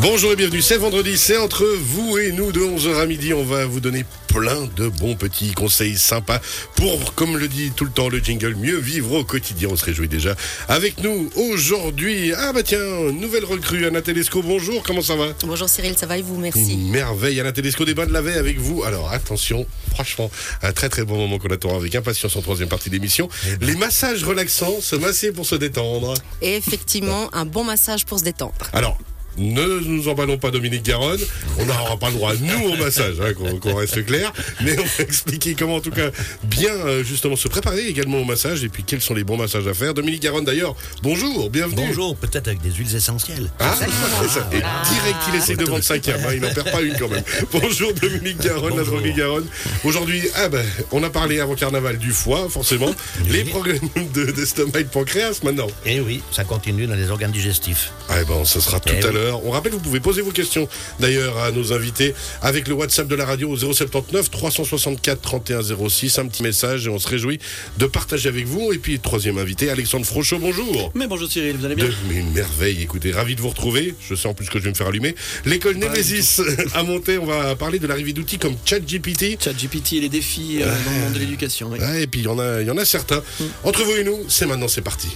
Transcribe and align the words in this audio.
Bonjour 0.00 0.32
et 0.32 0.36
bienvenue, 0.36 0.60
c'est 0.60 0.76
vendredi, 0.76 1.16
c'est 1.16 1.38
entre 1.38 1.64
vous 1.64 2.18
et 2.18 2.30
nous 2.32 2.52
de 2.52 2.60
11h 2.60 3.00
à 3.00 3.06
midi. 3.06 3.32
On 3.32 3.44
va 3.44 3.64
vous 3.64 3.80
donner 3.80 4.04
plein 4.28 4.68
de 4.76 4.88
bons 4.88 5.14
petits 5.14 5.52
conseils 5.52 5.96
sympas 5.96 6.40
pour, 6.76 7.14
comme 7.14 7.38
le 7.38 7.48
dit 7.48 7.72
tout 7.74 7.84
le 7.84 7.90
temps 7.90 8.08
le 8.08 8.18
jingle, 8.18 8.54
mieux 8.54 8.76
vivre 8.76 9.12
au 9.12 9.24
quotidien. 9.24 9.68
On 9.70 9.76
se 9.76 9.84
réjouit 9.84 10.08
déjà 10.08 10.36
avec 10.68 11.02
nous 11.02 11.30
aujourd'hui. 11.36 12.32
Ah 12.34 12.52
bah 12.52 12.62
tiens, 12.62 12.78
nouvelle 13.12 13.44
recrue, 13.44 13.86
Anna 13.86 14.02
Telesco, 14.02 14.42
bonjour, 14.42 14.82
comment 14.82 15.00
ça 15.00 15.16
va? 15.16 15.28
Bonjour 15.46 15.68
Cyril, 15.68 15.96
ça 15.96 16.06
va 16.06 16.18
et 16.18 16.22
vous? 16.22 16.38
Merci. 16.38 16.74
Une 16.74 16.90
merveille, 16.90 17.40
Anna 17.40 17.52
Telesco 17.52 17.84
des 17.84 17.94
bains 17.94 18.06
de 18.06 18.12
la 18.12 18.20
veille 18.20 18.38
avec 18.38 18.58
vous. 18.58 18.84
Alors 18.84 19.10
attention, 19.10 19.66
franchement, 19.92 20.30
un 20.62 20.72
très 20.72 20.90
très 20.90 21.04
bon 21.04 21.16
moment 21.16 21.38
qu'on 21.38 21.48
attend 21.48 21.76
avec 21.76 21.94
impatience 21.94 22.36
en 22.36 22.42
troisième 22.42 22.68
partie 22.68 22.90
d'émission. 22.90 23.28
Les 23.60 23.76
massages 23.76 24.22
relaxants, 24.24 24.80
se 24.80 24.96
masser 24.96 25.32
pour 25.32 25.46
se 25.46 25.54
détendre. 25.54 26.14
Et 26.42 26.56
effectivement, 26.56 27.30
un 27.32 27.46
bon 27.46 27.64
massage 27.64 28.04
pour 28.04 28.18
se 28.18 28.24
détendre. 28.24 28.54
Alors, 28.72 28.98
ne 29.38 29.80
nous 29.80 30.08
emballons 30.08 30.38
pas 30.38 30.50
Dominique 30.50 30.82
Garonne, 30.84 31.20
on 31.58 31.64
n'aura 31.64 31.96
pas 31.96 32.08
le 32.08 32.14
droit, 32.16 32.32
nous, 32.40 32.68
au 32.72 32.76
massage, 32.76 33.16
hein, 33.20 33.32
qu'on 33.60 33.74
reste 33.74 34.04
clair, 34.06 34.32
mais 34.62 34.76
on 34.78 34.82
va 34.84 35.04
expliquer 35.04 35.54
comment, 35.54 35.76
en 35.76 35.80
tout 35.80 35.90
cas, 35.90 36.10
bien 36.44 36.70
euh, 36.72 37.02
justement 37.04 37.36
se 37.36 37.48
préparer 37.48 37.86
également 37.86 38.18
au 38.18 38.24
massage 38.24 38.64
et 38.64 38.68
puis 38.68 38.84
quels 38.84 39.00
sont 39.00 39.14
les 39.14 39.24
bons 39.24 39.36
massages 39.36 39.66
à 39.66 39.74
faire. 39.74 39.94
Dominique 39.94 40.22
Garonne, 40.22 40.44
d'ailleurs, 40.44 40.74
bonjour, 41.02 41.50
bienvenue. 41.50 41.86
Bonjour, 41.88 42.16
peut-être 42.16 42.48
avec 42.48 42.60
des 42.60 42.70
huiles 42.72 42.94
essentielles. 42.94 43.50
Ah, 43.60 43.74
c'est 43.78 44.28
ça. 44.28 44.48
Et 44.52 44.56
direct, 44.56 45.18
il 45.28 45.34
essaie 45.36 45.56
de 45.56 45.64
vendre 45.64 45.82
cinquième, 45.84 46.20
hein, 46.26 46.32
il 46.34 46.40
n'en 46.40 46.52
perd 46.52 46.70
pas 46.70 46.82
une 46.82 46.94
quand 46.98 47.08
même. 47.08 47.22
Bonjour 47.52 47.92
Dominique 47.94 48.40
Garonne, 48.40 48.70
la 48.76 48.82
Bonjour. 48.82 48.94
droguée 49.00 49.12
Garonne. 49.14 49.46
Aujourd'hui, 49.84 50.22
ah 50.36 50.48
ben, 50.48 50.64
on 50.92 51.02
a 51.02 51.10
parlé 51.10 51.40
avant 51.40 51.54
carnaval 51.54 51.98
du 51.98 52.10
foie, 52.12 52.48
forcément, 52.48 52.94
les 53.28 53.44
problèmes 53.44 53.78
de- 54.14 54.30
d'estomac 54.32 54.80
et 54.80 54.84
de 54.84 54.88
pancréas 54.88 55.40
maintenant. 55.42 55.66
Et 55.84 55.96
Eh 55.96 56.00
oui, 56.00 56.22
ça 56.32 56.44
continue 56.44 56.86
dans 56.86 56.94
les 56.94 57.10
organes 57.10 57.32
digestifs. 57.32 57.92
Ah 58.08 58.14
eh 58.20 58.24
ben, 58.24 58.44
ce 58.44 58.60
sera 58.60 58.80
tout 58.80 58.92
Eh 58.96 59.04
à 59.04 59.08
oui. 59.08 59.14
l'heure. 59.14 59.23
On 59.44 59.50
rappelle, 59.50 59.72
vous 59.72 59.78
pouvez 59.80 60.00
poser 60.00 60.22
vos 60.22 60.30
questions 60.30 60.68
d'ailleurs 61.00 61.38
à 61.38 61.50
nos 61.50 61.72
invités 61.72 62.14
avec 62.42 62.68
le 62.68 62.74
WhatsApp 62.74 63.06
de 63.08 63.14
la 63.14 63.24
radio 63.24 63.48
au 63.50 63.56
079 63.56 64.30
364 64.30 65.20
31 65.20 65.60
06. 65.88 66.18
Un 66.18 66.26
petit 66.26 66.42
message 66.42 66.86
et 66.86 66.90
on 66.90 66.98
se 66.98 67.08
réjouit 67.08 67.38
de 67.78 67.86
partager 67.86 68.28
avec 68.28 68.46
vous. 68.46 68.72
Et 68.72 68.78
puis, 68.78 68.98
troisième 69.00 69.38
invité, 69.38 69.70
Alexandre 69.70 70.06
Frochot, 70.06 70.38
bonjour. 70.38 70.90
Mais 70.94 71.06
bonjour 71.06 71.30
Cyril, 71.30 71.56
vous 71.56 71.64
allez 71.64 71.74
bien? 71.74 71.86
De- 71.86 71.92
mais 72.08 72.16
une 72.16 72.32
merveille, 72.32 72.82
écoutez, 72.82 73.12
ravi 73.12 73.36
de 73.36 73.40
vous 73.40 73.48
retrouver. 73.48 73.94
Je 74.08 74.14
sais 74.14 74.28
en 74.28 74.34
plus 74.34 74.48
que 74.48 74.58
je 74.58 74.64
vais 74.64 74.70
me 74.70 74.74
faire 74.74 74.88
allumer. 74.88 75.14
L'école 75.44 75.76
Nemesis 75.76 76.40
a 76.74 76.82
monté, 76.84 77.18
on 77.18 77.26
va 77.26 77.54
parler 77.56 77.78
de 77.78 77.86
l'arrivée 77.86 78.12
d'outils 78.12 78.38
comme 78.38 78.54
ChatGPT. 78.64 79.42
ChatGPT 79.42 79.94
et 79.94 80.00
les 80.00 80.08
défis 80.08 80.58
euh, 80.62 80.66
dans 80.66 80.90
le 80.92 80.98
monde 81.04 81.12
de 81.14 81.18
l'éducation. 81.18 81.70
oui. 81.72 81.78
Ouais, 81.78 82.02
et 82.02 82.06
puis 82.06 82.20
il 82.20 82.24
y 82.24 82.28
en 82.28 82.38
a, 82.38 82.60
il 82.60 82.66
y 82.66 82.70
en 82.70 82.78
a 82.78 82.84
certains. 82.84 83.22
Entre 83.62 83.82
vous 83.84 83.92
et 83.96 84.04
nous, 84.04 84.18
c'est 84.28 84.46
maintenant, 84.46 84.68
c'est 84.68 84.82
parti. 84.82 85.08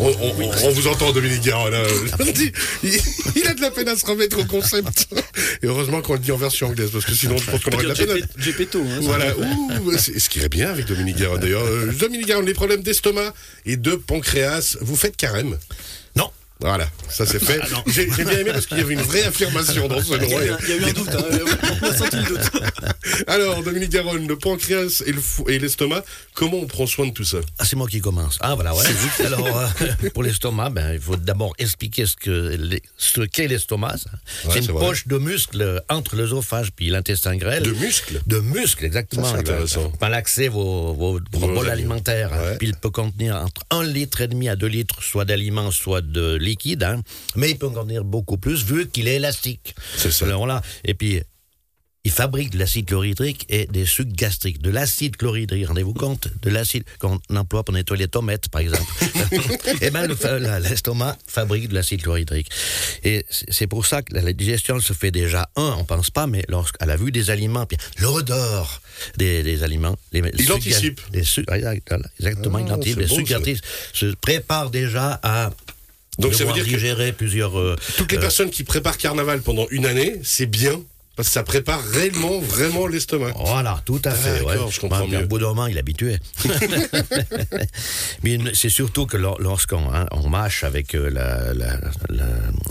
On, 0.00 0.06
on- 0.08 0.42
on- 0.42 0.52
on 0.64 0.70
vous 0.70 0.86
entend, 0.86 1.12
Dominique 1.12 1.42
Guérin. 1.42 1.70
il, 2.82 3.00
il 3.36 3.46
a 3.46 3.54
de 3.54 3.60
la 3.60 3.70
peine 3.70 3.88
à 3.88 3.96
se 3.96 4.04
remettre 4.06 4.38
au 4.40 4.44
concept. 4.44 5.08
Et 5.62 5.66
heureusement 5.66 6.02
qu'on 6.02 6.14
le 6.14 6.18
dit 6.18 6.32
en 6.32 6.36
version 6.36 6.68
anglaise, 6.68 6.90
parce 6.92 7.04
que 7.04 7.14
sinon, 7.14 7.36
je 7.36 7.50
pense 7.50 7.62
qu'on 7.62 7.72
aurait 7.72 7.84
de 7.84 7.88
la 7.88 7.94
peine. 7.94 8.10
à- 8.10 8.40
Gepetto, 8.42 8.80
hein. 8.82 8.98
Voilà, 9.02 9.36
Ouh, 9.36 9.96
c'est- 9.98 10.18
ce 10.18 10.28
qui 10.28 10.38
irait 10.38 10.48
bien 10.48 10.70
avec 10.70 10.86
Dominique 10.86 11.16
Guérin 11.16 11.38
d'ailleurs. 11.38 11.64
Euh, 11.64 11.92
Dominique 11.92 12.26
Guérin, 12.26 12.42
les 12.42 12.54
problèmes 12.54 12.82
d'estomac 12.82 13.32
et 13.66 13.76
de 13.76 13.94
pancréas, 13.94 14.76
vous 14.80 14.96
faites 14.96 15.16
carême 15.16 15.58
Voilà, 16.60 16.88
ça 17.10 17.26
c'est 17.26 17.42
fait. 17.44 17.60
J'ai 17.86 18.08
j'ai 18.10 18.24
bien 18.24 18.38
aimé 18.38 18.50
parce 18.52 18.66
qu'il 18.66 18.78
y 18.78 18.80
avait 18.80 18.94
une 18.94 19.00
vraie 19.02 19.24
affirmation 19.24 19.86
dans 19.88 20.00
ce 20.00 20.14
Il 20.14 20.22
y, 20.24 20.30
nom. 20.30 20.38
a 20.38 20.44
eu 20.44 20.50
un, 20.50 20.58
il 20.62 20.68
y 20.68 20.72
a 20.72 20.76
eu 20.76 20.84
un 20.84 20.92
doute, 20.92 21.08
hein, 21.10 21.24
on 21.82 21.86
a 21.86 21.94
senti 21.96 22.16
le 22.16 22.22
doute? 22.24 22.50
Alors, 23.26 23.62
Dominique 23.62 23.90
Garonne, 23.90 24.26
le 24.26 24.36
pancréas 24.38 25.02
et 25.04 25.12
le 25.12 25.20
fou- 25.20 25.44
et 25.48 25.58
l'estomac, 25.58 26.02
comment 26.32 26.58
on 26.58 26.66
prend 26.66 26.86
soin 26.86 27.06
de 27.06 27.12
tout 27.12 27.24
ça? 27.24 27.38
Ah, 27.58 27.64
c'est 27.64 27.76
moi 27.76 27.86
qui 27.88 28.00
commence. 28.00 28.38
Ah 28.40 28.54
voilà, 28.54 28.74
ouais. 28.74 28.82
Alors, 29.26 29.46
euh, 29.82 30.10
pour 30.14 30.22
l'estomac, 30.22 30.70
ben, 30.70 30.92
il 30.94 31.00
faut 31.00 31.16
d'abord 31.16 31.52
expliquer 31.58 32.06
ce 32.06 32.16
que 32.16 32.56
les- 32.58 32.82
ce 32.96 33.20
qu'est 33.22 33.48
l'estomac. 33.48 33.96
ça. 33.98 34.10
Ouais, 34.48 34.54
c'est 34.54 34.60
une 34.60 34.72
vrai. 34.72 34.86
poche 34.86 35.06
de 35.06 35.18
muscles 35.18 35.82
entre 35.90 36.16
l'œsophage 36.16 36.70
puis 36.74 36.88
l'intestin 36.88 37.36
grêle. 37.36 37.62
De 37.64 37.72
muscles 37.72 38.20
De 38.26 38.38
muscles, 38.38 38.84
exactement. 38.84 39.24
Ça, 39.24 39.32
c'est 39.34 39.38
intéressant. 39.40 39.90
Pour 39.90 40.08
l'accès 40.08 40.48
vos, 40.48 40.94
vos, 40.94 41.20
vos 41.32 41.38
Vos 41.40 41.48
bols 41.54 41.68
alimentaires. 41.70 42.30
Ouais. 42.32 42.56
Puis 42.58 42.68
il 42.68 42.76
peut 42.76 42.90
contenir 42.90 43.36
entre 43.36 43.62
1 43.70 43.82
litre 43.84 44.20
et 44.22 44.28
demi 44.28 44.48
à 44.48 44.56
2 44.56 44.66
litres, 44.68 45.02
soit 45.02 45.24
d'aliments, 45.24 45.70
soit 45.70 46.00
de 46.00 46.36
liquide. 46.44 46.82
hein. 46.84 47.02
Mais 47.36 47.50
il 47.50 47.58
peut 47.58 47.68
contenir 47.70 48.04
beaucoup 48.04 48.36
plus 48.38 48.64
vu 48.64 48.88
qu'il 48.88 49.08
est 49.08 49.16
élastique. 49.16 49.74
C'est 49.96 50.10
ça. 50.12 50.24
Alors 50.26 50.46
là, 50.46 50.62
et 50.84 50.94
puis 50.94 51.20
il 52.06 52.10
fabrique 52.10 52.50
de 52.50 52.58
l'acide 52.58 52.84
chlorhydrique 52.84 53.46
et 53.48 53.64
des 53.64 53.86
sucs 53.86 54.12
gastriques. 54.12 54.60
De 54.60 54.68
l'acide 54.68 55.16
chlorhydrique, 55.16 55.66
rendez-vous 55.66 55.94
compte? 55.94 56.28
De 56.42 56.50
l'acide 56.50 56.84
qu'on 56.98 57.18
emploie 57.34 57.64
pour 57.64 57.72
nettoyer 57.74 58.02
les 58.04 58.08
tomates, 58.08 58.50
par 58.50 58.60
exemple. 58.60 58.84
et 59.80 59.90
bien, 59.90 60.06
le 60.06 60.14
fa- 60.14 60.38
la- 60.38 60.60
l'estomac 60.60 61.16
fabrique 61.26 61.68
de 61.70 61.74
l'acide 61.74 62.02
chlorhydrique. 62.02 62.48
Et 63.04 63.24
c'est 63.30 63.66
pour 63.66 63.86
ça 63.86 64.02
que 64.02 64.12
la, 64.14 64.32
digestion 64.34 64.80
se 64.80 64.92
fait 64.92 65.10
déjà, 65.12 65.48
un, 65.56 65.76
on 65.78 65.84
pense 65.84 66.10
pas, 66.10 66.26
mais 66.26 66.44
lorsqu'à 66.50 66.84
la 66.84 66.96
vue 66.98 67.10
des 67.10 67.30
aliments, 67.30 67.64
puis 67.64 67.78
l'odeur 67.98 68.82
des, 69.16 69.42
des 69.42 69.62
aliments, 69.62 69.96
les, 70.12 70.20
sucs 70.36 70.50
anticipe. 70.50 71.00
Les 71.14 71.24
sucs, 71.24 71.46
voilà, 71.48 71.72
exactement, 72.18 72.58
il 72.58 72.66
Ah, 72.68 72.74
anticipe. 72.74 72.96
c'est 73.08 73.16
Les 73.40 73.54
sucs 73.54 73.64
se 73.94 74.06
préparent 74.16 74.68
déjà 74.70 75.18
à 75.22 75.50
Donc 76.18 76.34
ça 76.34 76.44
veut 76.44 76.52
dire 76.52 76.64
que 76.64 77.10
plusieurs... 77.12 77.58
euh, 77.58 77.76
toutes 77.96 78.12
les 78.12 78.18
euh, 78.18 78.20
personnes 78.20 78.50
qui 78.50 78.64
préparent 78.64 78.98
carnaval 78.98 79.40
pendant 79.40 79.66
une 79.70 79.86
année, 79.86 80.20
c'est 80.22 80.46
bien. 80.46 80.80
Parce 81.16 81.28
que 81.28 81.34
ça 81.34 81.42
prépare 81.44 81.80
réellement, 81.84 82.40
vraiment 82.40 82.86
l'estomac. 82.88 83.32
Voilà, 83.36 83.80
tout 83.84 84.00
à 84.04 84.10
fait. 84.10 84.42
Ouais. 84.42 84.56
je 84.70 84.80
comprends 84.80 85.06
mieux. 85.06 85.22
Au 85.22 85.26
bout 85.26 85.38
d'un 85.38 85.46
moment, 85.48 85.66
il 85.68 85.76
est 85.76 85.80
habitué. 85.80 86.18
Mais 88.22 88.38
c'est 88.54 88.68
surtout 88.68 89.06
que 89.06 89.16
lor- 89.16 89.40
lorsqu'on 89.40 89.92
hein, 89.94 90.06
on 90.12 90.28
mâche 90.28 90.64
avec 90.64 90.94
euh, 90.94 91.10
la- 91.10 91.54
la- 91.54 91.78
la- 92.08 92.24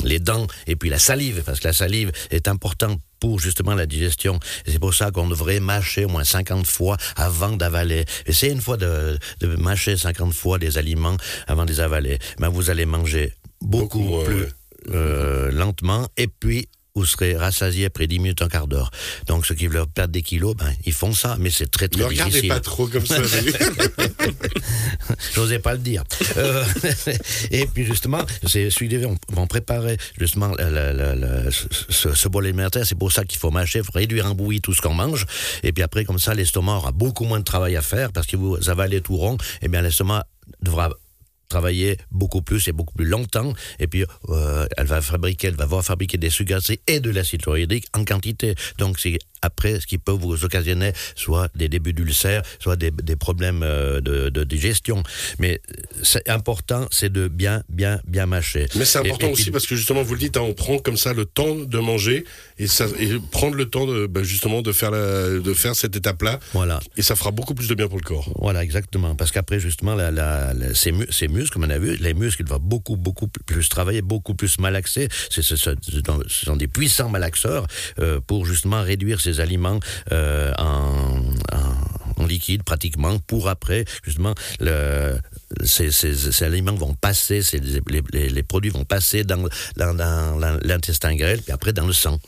les 0.03 0.19
dents 0.19 0.47
et 0.67 0.75
puis 0.75 0.89
la 0.89 0.99
salive, 0.99 1.43
parce 1.45 1.59
que 1.59 1.67
la 1.67 1.73
salive 1.73 2.11
est 2.31 2.47
importante 2.47 2.99
pour 3.19 3.39
justement 3.39 3.73
la 3.75 3.85
digestion. 3.85 4.39
C'est 4.65 4.79
pour 4.79 4.93
ça 4.93 5.11
qu'on 5.11 5.27
devrait 5.27 5.59
mâcher 5.61 6.05
au 6.05 6.09
moins 6.09 6.23
50 6.25 6.67
fois 6.67 6.97
avant 7.15 7.51
d'avaler. 7.55 8.05
Essayez 8.25 8.51
une 8.51 8.61
fois 8.61 8.77
de, 8.77 9.17
de 9.39 9.47
mâcher 9.55 9.95
50 9.95 10.33
fois 10.33 10.59
des 10.59 10.77
aliments 10.77 11.15
avant 11.47 11.63
de 11.65 11.71
les 11.71 11.79
avaler. 11.79 12.19
Ben, 12.39 12.49
vous 12.49 12.69
allez 12.69 12.85
manger 12.85 13.33
beaucoup, 13.61 14.21
plus 14.25 14.47
euh, 14.89 15.49
lentement 15.51 16.09
et 16.17 16.27
puis 16.27 16.67
vous 16.95 17.05
serez 17.07 17.35
rassasié 17.35 17.85
après 17.85 18.05
10 18.05 18.19
minutes, 18.19 18.41
un 18.43 18.47
quart 18.49 18.67
d'heure. 18.67 18.91
Donc, 19.25 19.45
ceux 19.47 19.55
qui 19.55 19.65
veulent 19.67 19.87
perdre 19.87 20.13
des 20.13 20.21
kilos, 20.21 20.55
ben, 20.55 20.71
ils 20.85 20.93
font 20.93 21.11
ça, 21.13 21.37
mais 21.39 21.49
c'est 21.49 21.69
très, 21.71 21.87
très 21.87 22.01
Ne 22.01 22.05
regardez 22.07 22.29
difficile. 22.31 22.49
pas 22.49 22.59
trop 22.59 22.85
comme 22.87 23.05
ça. 23.05 23.17
J'osais 25.33 25.57
pas 25.59 25.73
le 25.73 25.79
dire. 25.79 26.03
Euh, 26.37 26.63
et 27.51 27.65
puis 27.65 27.85
justement, 27.85 28.21
c'est 28.45 28.69
suivi, 28.69 28.97
vont, 28.97 29.17
vont 29.29 29.47
préparer 29.47 29.97
justement 30.19 30.53
la- 30.55 30.69
la- 30.69 30.93
la- 30.93 31.15
la- 31.15 31.51
ce, 31.51 32.13
ce 32.13 32.27
bol 32.27 32.45
alimentaire. 32.45 32.85
C'est 32.85 32.97
pour 32.97 33.11
ça 33.11 33.25
qu'il 33.25 33.39
faut 33.39 33.49
mâcher, 33.51 33.81
faut 33.81 33.91
réduire 33.93 34.27
en 34.27 34.35
bouillie 34.35 34.61
tout 34.61 34.73
ce 34.73 34.81
qu'on 34.81 34.93
mange. 34.93 35.25
Et 35.63 35.71
puis 35.71 35.83
après, 35.83 36.05
comme 36.05 36.19
ça, 36.19 36.33
l'estomac 36.35 36.75
aura 36.77 36.91
beaucoup 36.91 37.25
moins 37.25 37.39
de 37.39 37.43
travail 37.43 37.75
à 37.75 37.81
faire 37.81 38.11
parce 38.11 38.27
que 38.27 38.37
vous 38.37 38.69
avalez 38.69 39.01
tout 39.01 39.17
rond. 39.17 39.37
Et 39.63 39.67
bien, 39.67 39.81
l'estomac 39.81 40.25
devra 40.61 40.89
travailler 41.53 41.97
beaucoup 42.11 42.41
plus 42.41 42.67
et 42.67 42.73
beaucoup 42.73 42.95
plus 42.95 43.09
longtemps. 43.15 43.53
Et 43.79 43.87
puis 43.87 44.03
euh, 44.29 44.65
elle 44.77 44.87
va 44.87 45.01
fabriquer 45.01 45.47
elle 45.47 45.55
va 45.55 45.65
avoir 45.69 45.83
fabriqué 45.83 46.17
des 46.17 46.29
sucres 46.29 46.71
et 46.87 46.99
de 46.99 47.11
l'acide 47.11 47.41
chlorhydrique 47.43 47.87
en 47.93 48.03
quantité. 48.05 48.55
Donc 48.77 48.99
c'est 48.99 49.19
après 49.43 49.79
ce 49.79 49.87
qui 49.87 49.97
peut 49.97 50.11
vous 50.23 50.43
occasionner 50.45 50.91
soit 51.15 51.49
des 51.55 51.69
débuts 51.69 51.93
d'ulcères 51.93 52.41
soit 52.59 52.75
des, 52.75 52.91
des 52.91 53.15
problèmes 53.15 53.61
euh, 53.63 54.01
de, 54.01 54.29
de 54.29 54.43
digestion 54.43 55.03
mais 55.39 55.61
c'est 56.01 56.27
important 56.29 56.87
c'est 56.91 57.11
de 57.11 57.27
bien 57.27 57.63
bien 57.69 57.99
bien 58.07 58.25
mâcher 58.25 58.65
Mais 58.75 58.85
c'est 58.85 58.99
important 58.99 59.27
et 59.27 59.31
aussi 59.31 59.51
parce 59.51 59.67
que 59.67 59.75
justement, 59.75 60.01
vous 60.03 60.13
le 60.13 60.19
dites, 60.19 60.37
hein, 60.37 60.41
on 60.51 60.53
prend 60.53 60.77
comme 60.79 60.97
ça 60.97 61.13
le 61.13 61.25
temps 61.25 61.55
de 61.55 61.79
manger 61.79 62.25
et, 62.57 62.67
ça, 62.67 62.85
et 62.99 63.09
prendre 63.31 63.55
le 63.55 63.65
temps 63.69 63.85
de, 63.85 64.07
bah, 64.07 64.23
justement 64.23 64.61
de 64.61 64.71
faire, 64.71 64.91
la- 64.91 65.39
de 65.39 65.53
faire 65.53 65.75
cette 65.75 65.95
étape-là. 65.95 66.39
voilà 66.53 66.79
Et 66.97 67.01
ça 67.01 67.15
fera 67.15 67.31
beaucoup 67.31 67.53
plus 67.55 67.67
de 67.67 67.75
bien 67.75 67.87
pour 67.87 67.97
le 67.97 68.03
corps. 68.03 68.29
Voilà, 68.39 68.63
exactement. 68.63 69.15
Parce 69.15 69.31
qu'après, 69.31 69.59
justement, 69.59 69.95
la, 69.95 70.11
la, 70.11 70.53
la- 70.53 70.73
ces, 70.73 70.91
mu- 70.91 71.07
ces 71.09 71.27
muscles, 71.27 71.51
comme 71.53 71.63
on 71.63 71.69
a 71.69 71.77
vu, 71.79 71.95
les 71.97 72.13
muscles, 72.13 72.41
ils 72.43 72.45
doivent 72.47 72.61
beaucoup, 72.61 72.95
beaucoup 72.97 73.27
plus 73.27 73.67
travailler, 73.69 74.01
beaucoup 74.01 74.33
plus 74.35 74.57
malaxer. 74.59 75.07
Ce 75.29 75.41
sont 76.27 76.55
des 76.55 76.67
puissants 76.67 77.09
malaxeurs 77.09 77.67
euh, 77.99 78.19
pour 78.25 78.45
justement 78.45 78.81
réduire 78.83 79.21
ces 79.21 79.32
aliments 79.39 79.79
euh, 80.11 80.53
en, 80.57 81.21
liquide, 82.25 82.63
pratiquement, 82.63 83.19
pour 83.19 83.49
après, 83.49 83.83
justement, 84.01 84.33
ces, 85.65 86.43
aliments 86.43 86.73
vont 86.73 86.93
passer, 86.93 87.41
ces, 87.41 87.59
les, 87.59 88.43
produits 88.43 88.71
vont 88.71 88.85
passer 88.85 89.25
dans, 89.25 89.43
dans, 89.75 89.93
dans 89.93 90.59
l'intestin 90.63 91.15
grêle, 91.15 91.41
puis 91.41 91.51
après 91.51 91.73
dans 91.73 91.85
le 91.85 91.91
sang. 91.91 92.19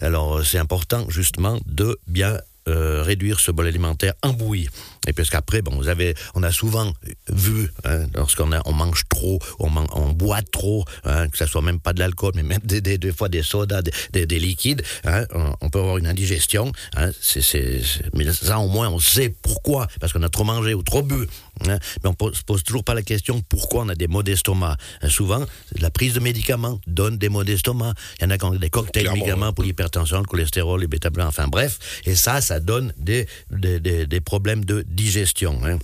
Alors, 0.00 0.38
euh, 0.38 0.42
c'est 0.42 0.58
important, 0.58 1.06
justement, 1.10 1.60
de 1.66 1.98
bien 2.06 2.38
euh, 2.68 3.02
réduire 3.02 3.40
ce 3.40 3.50
bol 3.50 3.66
alimentaire 3.66 4.14
en 4.22 4.32
bouillie. 4.32 4.68
Et 5.08 5.12
parce 5.12 5.30
qu'après, 5.30 5.62
bon, 5.62 5.74
vous 5.74 5.88
avez, 5.88 6.14
on 6.34 6.42
a 6.44 6.52
souvent 6.52 6.92
vu, 7.28 7.68
hein, 7.84 8.06
lorsqu'on 8.14 8.50
on 8.64 8.72
mange 8.72 9.02
trop, 9.08 9.40
on, 9.58 9.68
man- 9.68 9.88
on 9.92 10.12
boit 10.12 10.42
trop, 10.42 10.84
hein, 11.04 11.28
que 11.28 11.36
ça 11.36 11.46
soit 11.48 11.62
même 11.62 11.80
pas 11.80 11.92
de 11.92 11.98
l'alcool, 11.98 12.32
mais 12.36 12.44
même 12.44 12.60
des, 12.62 12.80
des, 12.80 12.98
des 12.98 13.12
fois 13.12 13.28
des 13.28 13.42
sodas, 13.42 13.82
des, 13.82 13.90
des, 14.12 14.26
des 14.26 14.38
liquides, 14.38 14.82
hein, 15.04 15.24
on, 15.34 15.54
on 15.60 15.70
peut 15.70 15.80
avoir 15.80 15.98
une 15.98 16.06
indigestion. 16.06 16.70
Hein, 16.96 17.10
c'est, 17.20 17.80
mais 18.14 18.32
ça, 18.32 18.58
au 18.60 18.68
moins, 18.68 18.88
on 18.88 19.00
sait 19.00 19.34
pourquoi, 19.42 19.88
parce 20.00 20.12
qu'on 20.12 20.22
a 20.22 20.28
trop 20.28 20.44
mangé 20.44 20.74
ou 20.74 20.82
trop 20.84 21.02
bu. 21.02 21.26
Mais 21.66 21.78
on 22.04 22.14
pose, 22.14 22.36
se 22.36 22.42
pose 22.42 22.62
toujours 22.62 22.84
pas 22.84 22.94
la 22.94 23.02
question 23.02 23.40
pourquoi 23.48 23.82
on 23.82 23.88
a 23.88 23.94
des 23.94 24.08
maux 24.08 24.22
d'estomac. 24.22 24.76
Souvent, 25.08 25.44
la 25.78 25.90
prise 25.90 26.14
de 26.14 26.20
médicaments 26.20 26.80
donne 26.86 27.18
des 27.18 27.28
maux 27.28 27.44
d'estomac. 27.44 27.92
Il 28.18 28.24
y 28.24 28.26
en 28.26 28.30
a 28.30 28.38
qui 28.38 28.44
ont 28.44 28.54
des 28.54 28.70
cocktails 28.70 29.02
Clairement, 29.02 29.18
médicaments 29.18 29.52
pour 29.52 29.64
l'hypertension, 29.64 30.18
le 30.18 30.24
cholestérol, 30.24 30.80
les 30.80 30.86
bêta-blancs, 30.86 31.28
enfin 31.28 31.48
bref. 31.48 31.78
Et 32.04 32.14
ça, 32.14 32.40
ça 32.40 32.51
donne 32.60 32.92
des, 32.96 33.26
des, 33.50 33.80
des, 34.06 34.20
problèmes 34.20 34.64
de 34.64 34.84
digestion. 34.86 35.60
hein. 35.64 35.78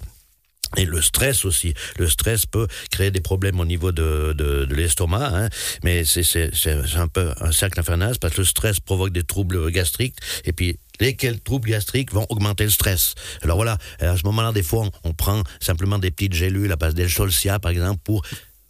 Et 0.76 0.84
le 0.84 1.00
stress 1.00 1.46
aussi. 1.46 1.72
Le 1.98 2.08
stress 2.08 2.44
peut 2.44 2.66
créer 2.90 3.10
des 3.10 3.22
problèmes 3.22 3.58
au 3.58 3.64
niveau 3.64 3.90
de, 3.90 4.34
de, 4.36 4.66
de 4.66 4.74
l'estomac, 4.74 5.30
hein. 5.32 5.48
mais 5.82 6.04
c'est 6.04 6.50
un 6.96 7.08
peu 7.08 7.32
un 7.40 7.52
cercle 7.52 7.80
infernal 7.80 8.16
parce 8.20 8.34
que 8.34 8.42
le 8.42 8.46
stress 8.46 8.78
provoque 8.78 9.12
des 9.12 9.22
troubles 9.22 9.70
gastriques 9.70 10.16
et 10.44 10.52
puis 10.52 10.78
lesquels 11.00 11.40
troubles 11.40 11.70
gastriques 11.70 12.12
vont 12.12 12.26
augmenter 12.28 12.64
le 12.64 12.70
stress. 12.70 13.14
Alors 13.42 13.56
voilà, 13.56 13.78
à 14.00 14.16
ce 14.16 14.24
moment-là, 14.24 14.52
des 14.52 14.62
fois, 14.62 14.90
on, 15.04 15.14
prend 15.14 15.42
simplement 15.60 15.98
des 15.98 16.10
petites 16.10 16.34
gélules 16.34 16.70
à 16.70 16.76
base 16.76 16.94
d'El-Solcia, 16.94 17.58
par 17.58 17.70
exemple, 17.70 18.00
pour 18.04 18.22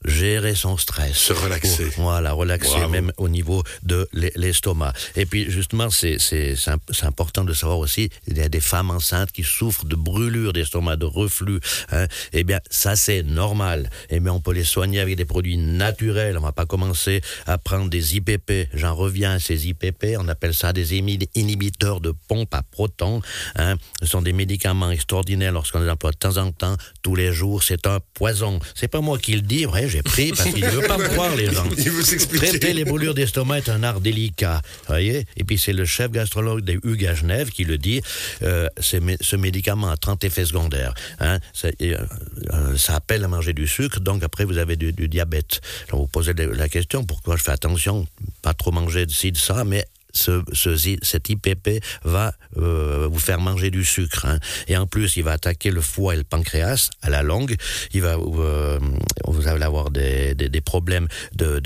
gérer 0.04 0.54
son 0.54 0.76
stress. 0.76 1.16
Se 1.16 1.32
relaxer. 1.32 1.86
Pour- 1.90 2.04
voilà, 2.04 2.32
relaxer 2.32 2.70
Bravo. 2.70 2.88
même 2.88 3.12
au 3.16 3.28
niveau 3.28 3.62
de 3.82 4.08
l'e- 4.12 4.30
l'estomac. 4.36 4.92
Et 5.16 5.26
puis 5.26 5.50
justement, 5.50 5.90
c'est 5.90 6.18
c'est- 6.18 6.56
c'est 6.56 6.70
imp- 6.70 6.90
c'est 6.92 7.06
important 7.06 7.44
de 7.44 7.52
savoir 7.52 7.78
aussi, 7.78 8.10
il 8.26 8.36
y 8.38 8.40
a 8.40 8.48
des 8.48 8.60
femmes 8.60 8.90
enceintes 8.90 9.32
qui 9.32 9.42
souffrent 9.42 9.84
de 9.86 9.96
brûlures 9.96 10.52
d'estomac, 10.52 10.96
de 10.96 11.04
reflux. 11.06 11.60
Hein. 11.90 12.06
Eh 12.32 12.44
bien, 12.44 12.60
ça 12.70 12.96
c'est 12.96 13.22
normal. 13.22 13.90
Eh 14.10 14.20
bien, 14.20 14.32
on 14.32 14.40
peut 14.40 14.52
les 14.52 14.64
soigner 14.64 15.00
avec 15.00 15.16
des 15.16 15.24
produits 15.24 15.56
naturels. 15.56 16.38
On 16.38 16.42
va 16.42 16.52
pas 16.52 16.66
commencer 16.66 17.20
à 17.46 17.58
prendre 17.58 17.90
des 17.90 18.16
IPP. 18.16 18.68
J'en 18.74 18.94
reviens 18.94 19.32
à 19.32 19.38
ces 19.40 19.66
IPP. 19.68 20.16
On 20.18 20.28
appelle 20.28 20.54
ça 20.54 20.72
des 20.72 20.94
inhibiteurs 21.34 22.00
de 22.00 22.12
pompe 22.28 22.54
à 22.54 22.62
protons. 22.62 23.20
Hein. 23.56 23.76
Ce 24.02 24.06
sont 24.06 24.22
des 24.22 24.32
médicaments 24.32 24.90
extraordinaires 24.90 25.52
lorsqu'on 25.52 25.80
les 25.80 25.90
emploie 25.90 26.12
de 26.12 26.16
temps 26.16 26.36
en 26.36 26.52
temps, 26.52 26.76
tous 27.02 27.14
les 27.16 27.32
jours. 27.32 27.62
C'est 27.62 27.86
un 27.86 27.98
poison. 28.14 28.60
C'est 28.74 28.88
pas 28.88 29.00
moi 29.00 29.18
qui 29.18 29.34
le 29.34 29.42
dis, 29.42 29.64
vrai, 29.64 29.87
j'ai 29.88 30.02
pris 30.02 30.30
parce 30.30 30.50
qu'il 30.50 30.64
ne 30.64 30.70
veut 30.70 30.86
pas 30.86 30.98
me 30.98 31.08
croire 31.08 31.34
les 31.36 31.52
gens. 31.52 31.66
Il. 31.76 32.38
Traiter 32.38 32.72
les 32.72 32.84
brûlures 32.84 33.14
d'estomac 33.14 33.58
est 33.58 33.68
un 33.68 33.82
art 33.82 34.00
délicat, 34.00 34.62
voyez. 34.86 35.26
Et 35.36 35.44
puis 35.44 35.58
c'est 35.58 35.72
le 35.72 35.84
chef 35.84 36.10
gastrologue 36.10 36.60
de 36.60 36.78
Hugues 36.84 37.06
à 37.06 37.14
Genève 37.14 37.50
qui 37.50 37.64
le 37.64 37.78
dit. 37.78 38.00
Euh, 38.42 38.68
ce 38.80 39.36
médicament 39.36 39.90
a 39.90 39.96
30 39.96 40.24
effets 40.24 40.44
secondaires. 40.44 40.94
Hein. 41.20 41.38
Ça, 41.52 41.68
euh, 41.82 42.76
ça 42.76 42.94
appelle 42.94 43.24
à 43.24 43.28
manger 43.28 43.52
du 43.52 43.66
sucre, 43.66 44.00
donc 44.00 44.22
après 44.22 44.44
vous 44.44 44.58
avez 44.58 44.76
du, 44.76 44.92
du 44.92 45.08
diabète. 45.08 45.60
Alors 45.88 46.02
vous 46.02 46.06
posez 46.06 46.32
la 46.34 46.68
question 46.68 47.04
pourquoi 47.04 47.36
je 47.36 47.42
fais 47.42 47.52
attention, 47.52 48.06
pas 48.42 48.54
trop 48.54 48.70
manger 48.70 49.06
de 49.06 49.12
ci 49.12 49.32
de 49.32 49.36
ça, 49.36 49.64
mais 49.64 49.86
ce, 50.18 50.42
ce, 50.52 50.76
cet 51.02 51.28
IPP 51.30 51.82
va 52.04 52.34
euh, 52.56 53.08
vous 53.10 53.18
faire 53.18 53.40
manger 53.40 53.70
du 53.70 53.84
sucre. 53.84 54.26
hein. 54.26 54.38
Et 54.66 54.76
en 54.76 54.86
plus, 54.86 55.16
il 55.16 55.24
va 55.24 55.32
attaquer 55.32 55.70
le 55.70 55.80
foie 55.80 56.14
et 56.14 56.18
le 56.18 56.24
pancréas 56.24 56.90
à 57.02 57.10
la 57.10 57.22
longue. 57.22 57.56
Il 57.92 58.02
va, 58.02 58.16
euh, 58.16 58.78
vous 59.26 59.46
allez 59.46 59.64
avoir 59.64 59.90
des, 59.90 60.34
des, 60.34 60.60
problèmes 60.60 61.08
de 61.34 61.60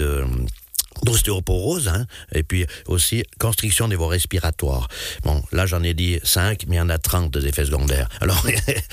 d'ostéoporose, 1.05 1.89
hein, 1.89 2.07
et 2.35 2.43
puis 2.43 2.67
aussi 2.87 3.23
constriction 3.39 3.89
des 3.89 3.97
voies 3.97 4.09
respiratoires. 4.09 4.89
Bon, 5.25 5.43
là 5.53 5.67
j'en 5.67 5.83
ai 5.83 5.95
dit 5.95 6.19
5, 6.23 6.65
mais 6.69 6.77
il 6.77 6.79
y 6.79 6.81
en 6.83 6.89
a 6.89 6.99
30 6.99 7.31
des 7.37 7.47
effets 7.49 7.65
secondaires. 7.65 8.09
Alors, 8.21 8.45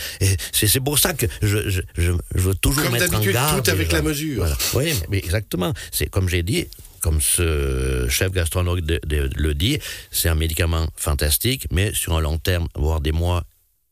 c'est 0.52 0.80
pour 0.80 1.00
ça 1.00 1.14
que 1.14 1.26
je, 1.42 1.70
je, 1.70 1.82
je, 1.98 2.12
veux 2.34 2.56
toujours 2.56 2.84
Comme 2.84 2.94
mettre 2.94 3.14
en 3.16 3.20
garde. 3.22 3.64
tout 3.64 3.72
avec 3.72 3.92
la 3.92 4.02
mesure. 4.02 4.38
Voilà. 4.40 4.58
Oui, 4.76 4.94
mais 5.10 5.18
exactement. 5.18 5.74
C'est 5.92 6.08
comme 6.10 6.30
j'ai 6.30 6.44
dit, 6.44 6.68
comme 7.02 7.22
ce 7.22 8.08
chef 8.10 8.32
gastronomique 8.32 8.86
de- 8.86 9.00
de- 9.06 9.30
le 9.36 9.54
dit, 9.54 9.80
c'est 10.12 10.30
un 10.30 10.36
médicament 10.36 10.88
fantastique, 10.96 11.68
mais 11.72 11.94
sur 11.94 12.16
un 12.16 12.22
long 12.22 12.38
terme, 12.38 12.68
voire 12.76 13.00
des 13.02 13.12
mois 13.12 13.44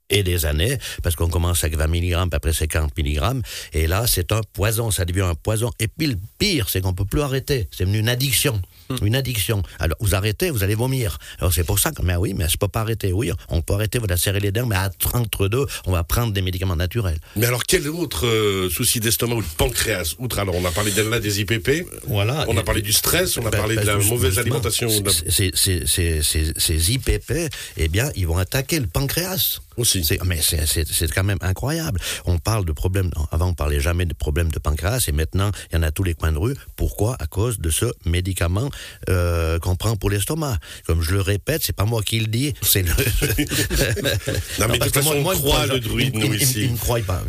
et 0.09 0.23
des 0.23 0.45
années, 0.45 0.77
parce 1.03 1.15
qu'on 1.15 1.27
commence 1.29 1.63
avec 1.63 1.77
20 1.77 1.87
mg, 1.87 1.99
puis 2.29 2.29
après 2.33 2.53
50 2.53 2.97
mg, 2.97 3.41
et 3.73 3.87
là, 3.87 4.05
c'est 4.07 4.31
un 4.31 4.41
poison, 4.53 4.89
ça 4.91 5.05
devient 5.05 5.21
un 5.21 5.35
poison. 5.35 5.71
Et 5.79 5.87
puis 5.87 6.07
le 6.07 6.17
pire, 6.39 6.69
c'est 6.69 6.81
qu'on 6.81 6.93
peut 6.93 7.05
plus 7.05 7.21
arrêter. 7.21 7.67
C'est 7.75 7.83
une 7.83 8.07
addiction. 8.09 8.61
Une 9.01 9.15
addiction. 9.17 9.63
Alors, 9.79 9.97
vous 9.99 10.15
arrêtez, 10.15 10.49
vous 10.49 10.63
allez 10.63 10.75
vomir. 10.75 11.17
Alors, 11.39 11.51
c'est 11.53 11.65
pour 11.65 11.77
ça 11.77 11.91
que, 11.91 12.01
mais 12.03 12.15
oui, 12.15 12.33
mais 12.33 12.47
je 12.47 12.55
peux 12.57 12.69
pas 12.69 12.79
arrêter. 12.81 13.11
Oui, 13.11 13.31
on 13.49 13.61
peut 13.61 13.73
arrêter, 13.73 13.99
vous 13.99 14.05
allez 14.09 14.15
serrer 14.15 14.39
les 14.39 14.51
dents, 14.53 14.65
mais 14.65 14.77
à 14.77 14.89
32, 14.89 15.65
on 15.87 15.91
va 15.91 16.05
prendre 16.05 16.31
des 16.31 16.41
médicaments 16.41 16.77
naturels. 16.77 17.19
Mais 17.35 17.47
alors, 17.47 17.63
quel 17.65 17.89
autre 17.89 18.25
euh, 18.25 18.69
souci 18.69 19.01
d'estomac 19.01 19.35
ou 19.35 19.41
de 19.41 19.47
pancréas? 19.57 20.15
Outre, 20.19 20.39
alors, 20.39 20.55
on 20.55 20.63
a 20.63 20.71
parlé 20.71 20.91
d'elle 20.93 21.09
là 21.09 21.19
des 21.19 21.41
IPP, 21.41 21.85
Voilà. 22.07 22.45
on 22.47 22.55
a 22.55 22.63
parlé 22.63 22.81
du 22.81 22.93
stress, 22.93 23.37
on 23.37 23.45
a 23.45 23.49
Ben, 23.49 23.57
parlé 23.57 23.75
de 23.75 23.81
ben, 23.81 23.97
la 23.97 24.03
mauvaise 24.05 24.39
alimentation 24.39 24.87
c'est- 24.89 25.01
de 25.01 25.05
la- 25.07 25.11
c'est- 25.31 25.51
c'est- 25.53 25.85
c'est- 25.85 26.21
c'est- 26.23 26.57
Ces 26.57 26.91
IPP, 26.93 27.49
eh 27.75 27.87
bien, 27.89 28.09
ils 28.15 28.25
vont 28.25 28.37
attaquer 28.37 28.79
le 28.79 28.87
pancréas. 28.87 29.59
Aussi. 29.77 30.03
C'est- 30.03 30.19
Mais 30.25 30.41
c'est- 30.41 30.65
c'est 30.65 30.87
c'est 30.87 31.11
quand 31.11 31.23
même 31.23 31.37
incroyable. 31.41 31.99
On 32.25 32.37
parle 32.37 32.65
de 32.65 32.71
problèmes. 32.71 33.09
Avant, 33.31 33.47
on 33.49 33.53
parlait 33.53 33.79
jamais 33.79 34.05
de 34.05 34.13
problèmes 34.13 34.49
de 34.51 34.59
pancréas, 34.59 35.05
et 35.07 35.11
maintenant, 35.11 35.51
il 35.71 35.75
y 35.75 35.77
en 35.79 35.83
a 35.83 35.87
à 35.87 35.91
tous 35.91 36.03
les 36.03 36.13
coins 36.13 36.31
de 36.31 36.37
rue. 36.37 36.55
Pourquoi? 36.75 37.15
À 37.19 37.27
cause 37.27 37.59
de 37.59 37.69
ce 37.69 37.85
médicament 38.05 38.69
euh, 39.09 39.59
qu'on 39.59 39.75
prend 39.75 39.95
pour 39.95 40.09
l'estomac. 40.09 40.57
Comme 40.85 41.01
je 41.01 41.11
le 41.13 41.21
répète, 41.21 41.61
c'est 41.63 41.75
pas 41.75 41.85
moi 41.85 42.01
qui 42.03 42.19
le 42.19 42.27
dis, 42.27 42.53
c'est 42.61 42.83
le. 42.83 42.91
Non, 44.59 44.67
mais 44.67 44.73
de 44.73 44.79
parce 44.79 44.91
toute 44.91 44.93
que 44.93 44.99
façon, 45.01 45.11
on 45.11 45.13
il 45.15 45.19
me 45.19 45.23
croit 45.23 45.35
croit- 45.35 45.67
le 45.67 45.79
druide, 45.79 46.11
il- 46.15 46.19
nous, 46.19 46.33
il- 46.33 46.41
ici. 46.41 46.63
Il 46.65 46.71
me 46.73 46.77
croit 46.77 46.99
pas. 47.01 47.23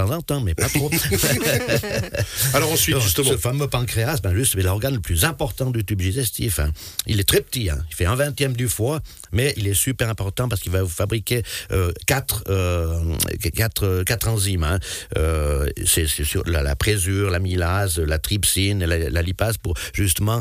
Temps 0.00 0.10
en 0.16 0.22
temps, 0.22 0.40
mais 0.40 0.54
pas 0.54 0.68
trop. 0.68 0.90
Alors 2.54 2.72
ensuite, 2.72 2.94
Alors, 2.94 3.04
justement, 3.04 3.30
Ce 3.32 3.36
fameux 3.36 3.68
pancréas, 3.68 4.18
ben 4.22 4.34
c'est 4.44 4.62
l'organe 4.62 4.94
le 4.94 5.00
plus 5.00 5.24
important 5.24 5.70
du 5.70 5.84
tube 5.84 6.00
digestif. 6.00 6.58
hein. 6.58 6.70
Il 7.06 7.20
est 7.20 7.28
très 7.28 7.40
petit, 7.40 7.68
hein. 7.70 7.78
il 7.90 7.94
fait 7.94 8.06
un 8.06 8.14
vingtième 8.14 8.54
du 8.56 8.68
foie, 8.68 9.00
mais 9.32 9.52
il 9.56 9.66
est 9.66 9.74
super 9.74 10.08
important 10.08 10.48
parce 10.48 10.62
qu'il 10.62 10.72
va 10.72 10.82
vous 10.82 10.88
fabriquer 10.88 11.42
euh, 11.72 11.92
quatre, 12.06 12.44
euh, 12.48 13.14
quatre, 13.54 13.84
euh, 13.84 14.04
quatre 14.04 14.28
enzymes. 14.28 14.64
hein. 14.64 14.78
Euh, 15.18 15.68
c'est 15.84 16.06
sur 16.06 16.42
la, 16.46 16.62
la 16.62 16.76
présure, 16.76 17.30
l'amylase, 17.30 17.98
la 17.98 18.18
trypsine, 18.18 18.84
la, 18.84 19.10
la 19.10 19.22
lipase 19.22 19.58
pour 19.58 19.74
justement 19.92 20.40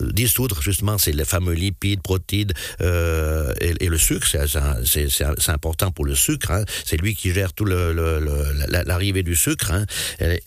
dissoudre 0.00 0.60
justement 0.62 0.96
les 1.06 1.24
fameux 1.24 1.54
lipides, 1.54 2.00
protides 2.02 2.52
et, 2.80 3.74
et 3.84 3.88
le 3.88 3.98
sucre. 3.98 4.26
C'est- 4.26 5.24
important 5.48 5.90
pour 5.92 6.04
le 6.04 6.14
sucre. 6.14 6.64
C'est 6.84 6.96
lui 6.96 7.14
qui 7.14 7.30
gère 7.36 7.52
tout 7.52 7.66
l'arrivée 7.66 9.22
du 9.22 9.36
sucre. 9.36 9.70
hein. 9.72 9.84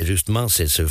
Justement, 0.01 0.47
c'est 0.49 0.67
ce, 0.67 0.83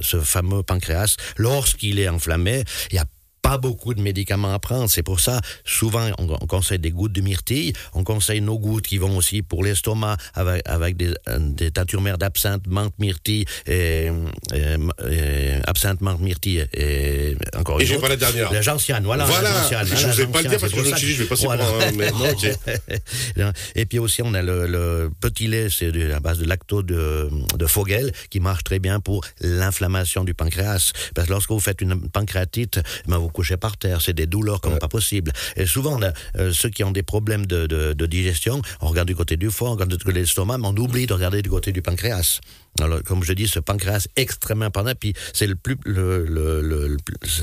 ce 0.00 0.20
fameux 0.20 0.62
pancréas. 0.62 1.16
Lorsqu'il 1.38 1.98
est 1.98 2.08
enflammé, 2.08 2.64
il 2.90 2.96
y 2.96 2.98
a 2.98 3.06
pas 3.48 3.56
beaucoup 3.56 3.94
de 3.94 4.02
médicaments 4.02 4.52
à 4.52 4.58
prendre. 4.58 4.90
C'est 4.90 5.02
pour 5.02 5.20
ça, 5.20 5.40
souvent, 5.64 6.06
on, 6.18 6.24
on 6.42 6.46
conseille 6.46 6.78
des 6.78 6.90
gouttes 6.90 7.12
de 7.12 7.22
myrtille. 7.22 7.72
On 7.94 8.04
conseille 8.04 8.42
nos 8.42 8.58
gouttes 8.58 8.86
qui 8.86 8.98
vont 8.98 9.16
aussi 9.16 9.40
pour 9.42 9.64
l'estomac 9.64 10.16
avec, 10.34 10.60
avec 10.68 10.96
des, 10.98 11.14
euh, 11.28 11.38
des 11.40 11.70
teintures 11.70 12.02
mères 12.02 12.18
d'absinthe, 12.18 12.66
menthe, 12.66 12.92
myrtille, 12.98 13.46
et, 13.66 14.10
et- 14.54 14.76
et 15.10 15.52
absinthe, 15.66 16.00
menthe, 16.02 16.20
myrtille, 16.20 16.66
et 16.74 17.36
encore 17.56 17.80
Et 17.80 17.84
une 17.84 17.88
j'ai 17.88 17.94
autre. 17.94 18.02
pas 18.02 18.08
la 18.10 18.16
dernière. 18.16 18.52
La 18.52 18.60
gentiane, 18.60 19.04
voilà. 19.04 19.24
Voilà. 19.24 19.50
la 19.50 19.62
Je 19.62 19.68
voilà, 19.68 20.16
la 20.18 20.26
pas 20.26 20.42
le 20.42 20.48
dire 20.48 20.60
parce 20.60 20.72
que 20.72 20.84
je 20.84 20.94
dit, 20.94 21.12
je 21.14 21.22
vais 21.22 21.28
passer 21.28 21.46
c'est 21.50 21.56
pour 21.56 21.80
ça. 21.80 21.88
un- 21.88 21.92
mais 21.92 22.10
non, 22.10 22.28
ok. 22.32 23.52
Et 23.76 23.86
puis 23.86 23.98
aussi, 23.98 24.20
on 24.22 24.34
a 24.34 24.42
le, 24.42 24.66
le 24.66 25.10
petit 25.20 25.46
lait, 25.48 25.68
c'est 25.70 26.12
à 26.12 26.20
base 26.20 26.38
de 26.38 26.44
lacto 26.44 26.82
de, 26.82 27.30
de 27.56 27.66
Fogel, 27.66 28.12
qui 28.30 28.40
marche 28.40 28.64
très 28.64 28.78
bien 28.78 29.00
pour 29.00 29.24
l'inflammation 29.40 30.24
du 30.24 30.34
pancréas. 30.34 30.92
Parce 31.14 31.26
que 31.28 31.32
lorsque 31.32 31.50
vous 31.50 31.60
faites 31.60 31.80
une 31.80 32.08
pancréatite, 32.10 32.80
ben 33.06 33.16
vous 33.18 33.30
couchez 33.38 33.56
par 33.56 33.76
terre, 33.76 34.00
c'est 34.04 34.14
des 34.22 34.26
douleurs 34.26 34.60
comme 34.60 34.78
pas 34.78 34.88
possible. 34.88 35.30
Et 35.56 35.64
souvent, 35.66 35.96
euh, 36.02 36.52
ceux 36.52 36.70
qui 36.70 36.82
ont 36.82 36.90
des 36.90 37.04
problèmes 37.04 37.46
de, 37.46 37.66
de, 37.74 37.92
de 37.92 38.06
digestion, 38.06 38.60
on 38.80 38.88
regarde 38.88 39.06
du 39.06 39.14
côté 39.14 39.36
du 39.36 39.48
foie, 39.56 39.68
on 39.70 39.72
regarde 39.76 39.90
du 39.92 39.98
côté 39.98 40.12
de 40.14 40.18
l'estomac, 40.18 40.58
mais 40.58 40.66
on 40.72 40.76
oublie 40.76 41.06
de 41.06 41.14
regarder 41.14 41.40
du 41.40 41.50
côté 41.50 41.70
du 41.70 41.80
pancréas. 41.82 42.40
Alors, 42.80 43.00
comme 43.04 43.22
je 43.22 43.32
dis, 43.32 43.46
ce 43.48 43.60
pancréas 43.60 44.06
extrêmement 44.16 44.64
important, 44.66 44.92
puis 44.98 45.12
c'est 45.32 45.46
le 45.46 45.54
plus, 45.54 45.76
le, 45.84 46.24
le, 46.26 46.60
le, 46.62 46.96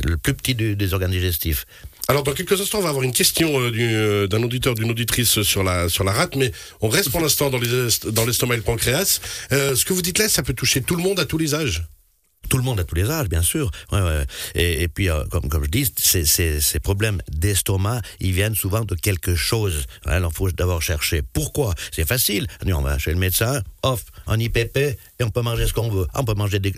le 0.06 0.18
plus- 0.18 0.34
petit 0.34 0.54
du- 0.56 0.75
des 0.75 0.94
organes 0.94 1.12
digestifs. 1.12 1.66
Alors 2.08 2.24
dans 2.24 2.34
quelques 2.34 2.60
instants, 2.62 2.80
on 2.80 2.84
va 2.84 2.90
avoir 2.90 3.04
une 3.04 3.14
question 3.14 3.48
euh, 3.60 3.72
du, 3.72 3.82
euh, 3.82 4.28
d'un 4.28 4.44
auditeur, 4.44 4.75
d'une 4.75 4.92
auditrice 4.92 5.42
sur 5.42 5.64
la 5.64 5.90
sur 5.90 6.04
la 6.04 6.12
rate, 6.12 6.36
mais 6.36 6.52
on 6.82 6.88
reste 6.90 7.10
pour 7.10 7.20
l'instant 7.25 7.50
dans 7.50 7.58
les 7.58 7.88
dans 8.12 8.25
l'estomac 8.25 8.56
et 8.56 8.58
le 8.58 8.64
pancréas. 8.64 9.20
Euh, 9.52 9.75
ce 9.75 9.86
que 9.86 9.94
vous 9.94 10.02
dites 10.04 10.20
là, 10.20 10.28
ça 10.30 10.44
peut 10.44 10.54
toucher 10.54 10.82
tout 10.84 10.96
le 10.96 11.02
monde 11.02 11.20
à 11.20 11.25
tous 11.25 11.38
les 11.40 11.56
âges. 11.56 11.84
Tout 12.50 12.58
le 12.58 12.64
monde 12.64 12.80
à 12.80 12.84
tous 12.84 12.96
les 12.96 13.10
âges, 13.10 13.30
bien 13.30 13.42
sûr. 13.42 13.72
Et, 14.56 14.88
puis, 14.88 15.10
euh, 15.10 15.24
comme, 15.25 15.64
je 15.64 15.70
dis, 15.70 15.92
ces, 15.96 16.80
problèmes 16.80 17.22
d'estomac, 17.32 18.02
ils 18.20 18.32
viennent 18.32 18.56
souvent 18.56 18.82
de 18.82 18.96
quelque 18.96 19.36
chose. 19.36 19.86
Hein, 20.06 20.22
il 20.24 20.34
faut 20.34 20.52
d'abord 20.52 20.82
chercher 20.82 21.22
pourquoi. 21.22 21.74
C'est 21.92 22.08
facile. 22.08 22.48
On 22.66 22.82
va 22.82 22.98
chez 22.98 23.12
le 23.12 23.18
médecin, 23.18 23.62
off, 23.86 24.04
en 24.27 24.39
IPP, 24.39 24.77
et 24.77 25.24
on 25.24 25.30
peut 25.30 25.42
manger 25.42 25.68
ce 25.68 25.74
qu'on 25.74 25.89
veut. 25.89 26.08
On 26.13 26.24
peut 26.25 26.34
manger 26.34 26.60
des, 26.60 26.74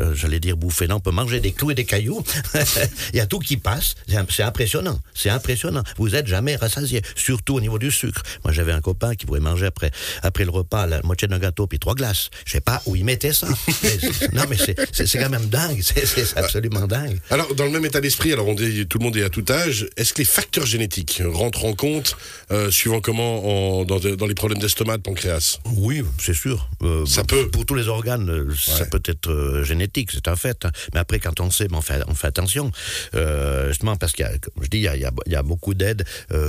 euh, 0.00 0.14
j'allais 0.14 0.40
dire 0.40 0.56
bouffer, 0.56 0.86
non, 0.86 0.96
on 0.96 1.00
peut 1.00 1.10
manger 1.10 1.40
des 1.40 1.52
clous 1.52 1.70
et 1.70 1.74
des 1.74 1.84
cailloux. 1.84 2.22
Il 3.12 3.16
y 3.16 3.20
a 3.20 3.26
tout 3.26 3.38
qui 3.38 3.56
passe. 3.56 3.94
C'est 4.08 4.16
im- 4.16 4.26
C'est 4.30 4.42
impressionnant. 4.42 4.98
C'est 5.14 5.30
impressionnant. 5.30 5.82
Vous 5.96 6.14
êtes 6.14 6.26
jamais 6.26 6.56
rassasié, 6.56 7.02
surtout 7.16 7.54
au 7.54 7.60
niveau 7.60 7.78
du 7.78 7.90
sucre. 7.90 8.22
Moi, 8.44 8.52
j'avais 8.52 8.72
un 8.72 8.80
copain 8.80 9.14
qui 9.14 9.26
pouvait 9.26 9.40
manger 9.40 9.66
après, 9.66 9.90
après 10.22 10.44
le 10.44 10.50
repas 10.50 10.86
la 10.86 11.02
moitié 11.02 11.26
d'un 11.28 11.38
gâteau 11.38 11.66
puis 11.66 11.78
trois 11.78 11.94
glaces. 11.94 12.30
Je 12.44 12.52
sais 12.52 12.60
pas 12.60 12.82
où 12.86 12.94
il 12.96 13.04
mettait 13.04 13.32
ça. 13.32 13.48
Mais 13.82 13.98
non, 14.32 14.42
mais 14.48 14.56
c'est- 14.56 15.18
quand 15.18 15.30
même 15.30 15.46
dingue. 15.46 15.80
C'est 15.82 16.06
c'est 16.06 16.36
absolument 16.36 16.86
dingue. 16.86 17.18
Alors, 17.30 17.54
dans 17.54 17.64
le 17.64 17.70
même 17.70 17.84
état 17.84 18.00
d'esprit, 18.00 18.32
alors 18.32 18.46
on 18.48 18.54
dit 18.54 18.86
tout 18.86 18.98
le 18.98 19.04
monde 19.04 19.16
est 19.16 19.22
à 19.24 19.30
tout 19.30 19.44
âge, 19.50 19.88
est-ce 19.96 20.12
que 20.12 20.18
les 20.18 20.24
facteurs 20.24 20.66
génétiques 20.66 21.22
rentrent 21.24 21.64
en 21.64 21.72
compte, 21.72 22.16
euh, 22.50 22.70
suivant 22.70 23.00
comment, 23.00 23.80
en- 23.80 23.84
dans, 23.84 23.98
dans 23.98 24.26
les 24.26 24.34
problèmes 24.34 24.58
d'estomac, 24.60 24.98
de 24.98 25.02
pancréas? 25.02 25.58
Oui, 25.76 26.02
c'est 26.20 26.34
sûr. 26.34 26.68
Euh, 26.82 27.04
Ça 27.06 27.22
pour- 27.24 27.38
peut. 27.38 27.50
Pour 27.50 27.66
tous 27.66 27.74
les 27.74 27.88
organes, 27.88 28.28
euh, 28.30 28.54
ça 28.56 28.84
peut 28.86 29.02
être 29.04 29.30
euh, 29.30 29.64
génétique, 29.64 30.10
c'est 30.12 30.28
un 30.28 30.36
fait. 30.36 30.64
hein. 30.64 30.70
Mais 30.94 31.00
après, 31.00 31.18
quand 31.18 31.40
on 31.40 31.50
sait, 31.50 31.68
ben, 31.68 31.76
on, 31.78 31.80
fait, 31.80 32.02
on 32.08 32.14
fait 32.14 32.26
attention. 32.28 32.70
Euh, 33.14 33.68
justement, 33.68 33.96
parce 33.96 34.12
qu'il 34.12 34.24
y 34.24 34.28
a, 34.28 34.38
comme 34.38 34.62
je 34.64 34.68
dis, 34.68 34.78
il 34.78 34.82
y 34.82 34.88
a, 34.88 34.96
il 34.96 35.32
y 35.32 35.36
beaucoup 35.42 35.74
d'aides. 35.74 36.04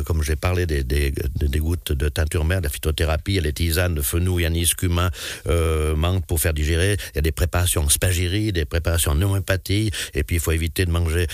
comme 0.06 0.24
j'ai 0.24 0.36
parlé 0.36 0.66
des, 0.66 0.84
des, 0.84 1.14
gouttes 1.60 1.92
de 1.92 2.10
teinture 2.10 2.46
mère, 2.46 2.60
de 2.60 2.66
la 2.66 2.70
phytothérapie, 2.70 3.40
les 3.40 3.54
tisanes 3.54 3.96
de 3.96 4.02
fenouil, 4.02 4.46
anis, 4.46 4.74
cumin, 4.76 5.10
menthe 5.96 6.26
pour 6.26 6.40
faire 6.40 6.54
digérer. 6.54 6.98
Il 7.14 7.16
y 7.16 7.20
a 7.20 7.22
des 7.22 7.32
préparations 7.32 7.84
en 7.84 7.90
spagérie, 7.90 8.52
des 8.52 8.66
préparations 8.66 9.12
en 9.12 9.22
homéopathie. 9.22 9.92
Et 10.14 10.24
puis, 10.24 10.38
il 10.38 10.40
faut 10.40 10.52
éviter 10.52 10.86
de 10.86 10.92
manger 10.92 11.28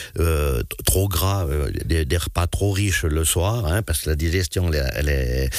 trop 0.86 1.08
gras, 1.08 1.48
des, 1.86 2.06
des 2.06 2.18
repas 2.18 2.48
trop 2.48 2.72
riches 2.72 3.04
le 3.04 3.24
soir, 3.26 3.66
hein, 3.66 3.82
parce 3.82 4.02
que 4.02 4.10
la 4.10 4.16
digestion, 4.16 4.68
elle, 4.70 4.76
est- 4.76 4.92
elle 4.96 5.10
est, 5.10 5.50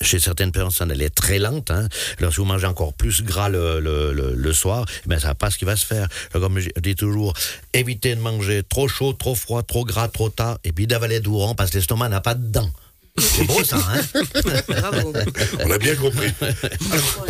chez 0.00 0.18
certaines 0.18 0.52
personnes, 0.52 0.90
elle 0.90 1.02
est 1.02 1.14
très 1.14 1.38
lente. 1.38 1.70
Hein. 1.70 1.88
Alors, 2.18 2.32
si 2.32 2.38
vous 2.38 2.44
mangez 2.44 2.66
encore 2.66 2.92
plus 2.94 3.22
gras 3.22 3.48
le, 3.48 3.80
le, 3.80 4.12
le, 4.12 4.34
le 4.34 4.52
soir, 4.52 4.84
eh 5.04 5.08
ben, 5.08 5.18
ça 5.18 5.28
va 5.28 5.34
pas 5.34 5.50
ce 5.50 5.58
qui 5.58 5.64
va 5.64 5.76
se 5.76 5.86
faire. 5.86 6.08
Alors, 6.32 6.48
Comme 6.48 6.58
je 6.60 6.68
dis 6.80 6.94
toujours, 6.94 7.32
évitez 7.72 8.14
de 8.16 8.20
manger 8.20 8.62
trop 8.68 8.88
chaud, 8.88 9.12
trop 9.12 9.34
froid, 9.34 9.62
trop 9.62 9.84
gras, 9.84 10.08
trop 10.08 10.28
tard, 10.30 10.58
et 10.64 10.72
puis 10.72 10.86
d'avaler 10.86 11.20
tout 11.20 11.36
rond, 11.36 11.54
parce 11.54 11.70
que 11.70 11.78
l'estomac 11.78 12.08
n'a 12.08 12.20
pas 12.20 12.34
de 12.34 12.46
dents. 12.46 12.70
C'est 13.16 13.44
beau 13.44 13.62
ça, 13.62 13.76
hein 13.76 14.20
Bravo. 14.68 15.12
On 15.60 15.70
a 15.70 15.78
bien 15.78 15.94
compris. 15.94 16.32
Alors, 16.40 17.26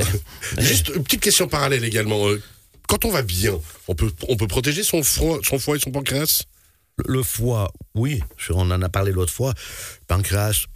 juste 0.59 0.91
une 0.97 1.05
petite 1.05 1.21
question 1.21 1.47
parallèle 1.47 1.85
également. 1.85 2.27
euh, 2.29 2.41
Quand 2.89 3.05
on 3.05 3.11
va 3.11 3.21
bien, 3.23 3.53
on 3.89 3.95
peut, 3.95 4.11
on 4.29 4.37
peut 4.37 4.47
protéger 4.49 4.83
son 4.83 5.03
foie, 5.03 5.41
son 5.43 5.59
foie 5.59 5.77
et 5.77 5.81
son 5.81 5.91
pancréas? 5.91 6.45
Le 7.07 7.23
foie, 7.23 7.71
oui, 7.95 8.23
on 8.51 8.71
en 8.71 8.81
a 8.81 8.89
parlé 8.89 9.11
l'autre 9.13 9.33
fois. 9.33 9.53
Pancréas, 10.07 10.67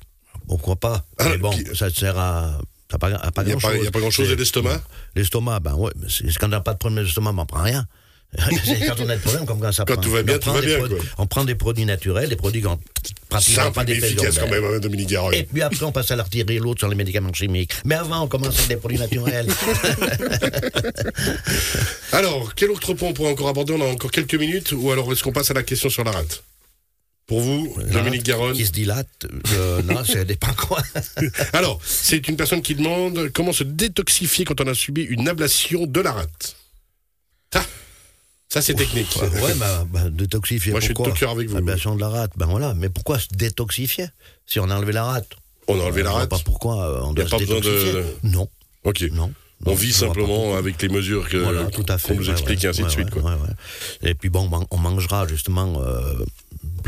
pourquoi 0.49 0.77
pas 0.77 1.05
Ah, 1.19 1.29
Mais 1.31 1.39
bon, 1.39 1.51
puis- 1.51 1.65
ça 1.77 1.91
sert 1.91 2.19
à, 2.19 2.59
à 2.93 2.99
pas, 2.99 3.09
à 3.09 3.31
pas 3.31 3.43
Il 3.43 3.47
n'y 3.47 3.53
a, 3.53 3.57
grand 3.57 3.69
pas- 3.69 3.75
chose. 3.75 3.79
il 3.81 3.85
y 3.85 3.89
a 3.89 3.91
pas 3.91 4.01
grand-chose. 4.01 4.31
Et 4.31 4.37
l'estomac? 4.37 4.81
L'estomac, 5.15 5.61
ben 5.61 5.75
ouais, 5.75 5.93
quand 6.41 6.47
on 6.47 6.51
n'a 6.51 6.61
pas 6.61 6.73
de 6.75 6.79
problème 6.79 7.05
d'estomac, 7.05 7.33
on 7.37 7.47
prend 7.47 7.63
rien. 7.63 7.87
Quand 8.39 8.95
on 9.01 9.09
a 9.09 9.17
des 9.17 9.23
problèmes, 9.23 9.47
comme 9.47 9.59
quand 9.59 9.73
ça 9.73 9.87
Quand 9.87 9.95
prend. 9.95 10.03
tout 10.03 10.11
va 10.11 10.23
bien, 10.23 10.37
on 10.37 10.39
prend 10.39 10.51
tout 10.51 10.57
va 10.57 10.61
des 10.61 10.67
bien, 10.77 10.87
quoi. 10.87 10.99
On 11.17 11.27
prend 11.27 11.45
des 11.47 11.55
produits 11.55 11.87
naturels, 11.87 12.29
des 12.29 12.37
produits 12.37 12.61
qui 12.61 12.67
ont 12.67 12.79
pratiquement 13.31 13.73
pas 13.73 13.87
d'effet 13.87 14.09
efficace 14.09 14.39
quand 14.39 14.51
même, 14.51 14.63
hein, 14.67 14.79
Dominique 14.81 15.09
Garoy. 15.09 15.35
Et 15.35 15.45
puis 15.45 15.63
après, 15.63 15.83
on 15.87 15.93
passe 15.93 16.11
à 16.11 16.17
l'artillerie, 16.17 16.59
l'autre 16.59 16.81
sur 16.81 16.89
les 16.89 16.95
médicaments 16.95 17.33
chimiques. 17.33 17.73
Mais 17.87 17.95
avant, 17.95 18.25
on 18.25 18.29
commence 18.29 18.55
avec 18.59 18.69
des 18.69 18.77
produits 18.77 18.99
naturels. 18.99 19.47
Alors, 22.13 22.55
quel 22.55 22.71
autre 22.71 22.93
point 22.95 23.09
on 23.09 23.13
pourrait 23.15 23.31
encore 23.31 23.49
aborder? 23.49 23.73
On 23.73 23.81
a 23.81 23.87
encore 23.87 24.11
quelques 24.11 24.35
minutes 24.35 24.73
ou 24.77 24.91
alors 24.91 25.11
est-ce 25.13 25.23
qu'on 25.23 25.33
passe 25.33 25.51
à 25.51 25.55
la 25.55 25.63
question 25.63 25.89
sur 25.89 26.05
la 26.05 26.13
rate? 26.13 26.43
Pour 27.29 27.41
vous, 27.43 27.77
Dominique 27.93 28.23
Garonne 28.25 28.55
Qui 28.55 28.65
se 28.65 28.73
dilate, 28.73 29.27
euh, 29.53 29.83
non, 29.83 30.03
ça 30.03 30.25
dépend 30.25 30.53
quoi. 30.57 30.83
Alors, 31.53 31.79
c'est 31.85 32.27
une 32.27 32.37
personne 32.37 32.63
qui 32.63 32.75
demande 32.75 33.29
comment 33.35 33.53
se 33.53 33.65
détoxifier 33.65 34.47
quand 34.47 34.61
on 34.63 34.67
a 34.67 34.73
subi 34.75 35.03
une 35.03 35.29
ablation 35.29 35.87
de 35.87 36.01
la 36.01 36.13
rate. 36.13 36.57
Ça, 37.53 37.63
ça 38.49 38.63
c'est 38.63 38.75
technique. 38.75 39.15
Ouais, 39.21 39.55
bah, 39.57 39.87
bah, 39.91 40.09
détoxifier. 40.09 40.73
Moi, 40.73 40.81
je 40.81 40.87
suis 40.87 40.95
de 40.95 41.27
avec 41.27 41.49
vous. 41.51 41.57
Ablation 41.59 41.95
de 41.95 42.01
la 42.01 42.09
rate, 42.09 42.33
ben 42.37 42.47
voilà. 42.47 42.73
Mais 42.73 42.89
pourquoi 42.89 43.19
se 43.19 43.29
détoxifier 43.31 44.07
si 44.47 44.59
on 44.59 44.71
a 44.71 44.75
enlevé 44.77 44.93
la 44.93 45.05
rate? 45.05 45.29
On 45.67 45.79
a 45.79 45.85
enlevé 45.85 46.03
la 46.03 46.13
rate. 46.13 46.31
Pas 46.31 46.39
pourquoi 46.39 46.83
euh, 46.83 47.01
on 47.05 47.15
Y 47.15 47.21
a 47.21 47.25
doit 47.25 47.25
se 47.27 47.31
pas 47.31 47.39
besoin 47.39 47.57
de- 47.57 47.61
détoxifier. 47.61 48.03
Non, 48.23 48.49
Ok. 48.85 49.03
non. 49.13 49.31
On 49.67 49.75
vit 49.75 49.93
simplement 49.93 50.55
avec 50.55 50.81
les 50.81 50.89
mesures 50.89 51.29
que 51.29 51.37
Voilà, 51.37 51.65
tout 51.67 51.85
à 51.89 51.99
fait. 51.99 52.09
qu'on 52.15 52.21
nous 52.21 52.27
ouais, 52.27 52.33
explique 52.33 52.61
ouais, 52.61 52.67
et 52.67 52.69
ainsi 52.69 52.85
de 52.85 52.89
suite. 52.89 53.11
Quoi. 53.11 53.37
Et 54.03 54.15
puis 54.15 54.31
bon, 54.31 54.49
man- 54.49 54.65
on 54.71 54.79
mangera 54.79 55.27
justement 55.27 55.83
euh, 55.83 56.15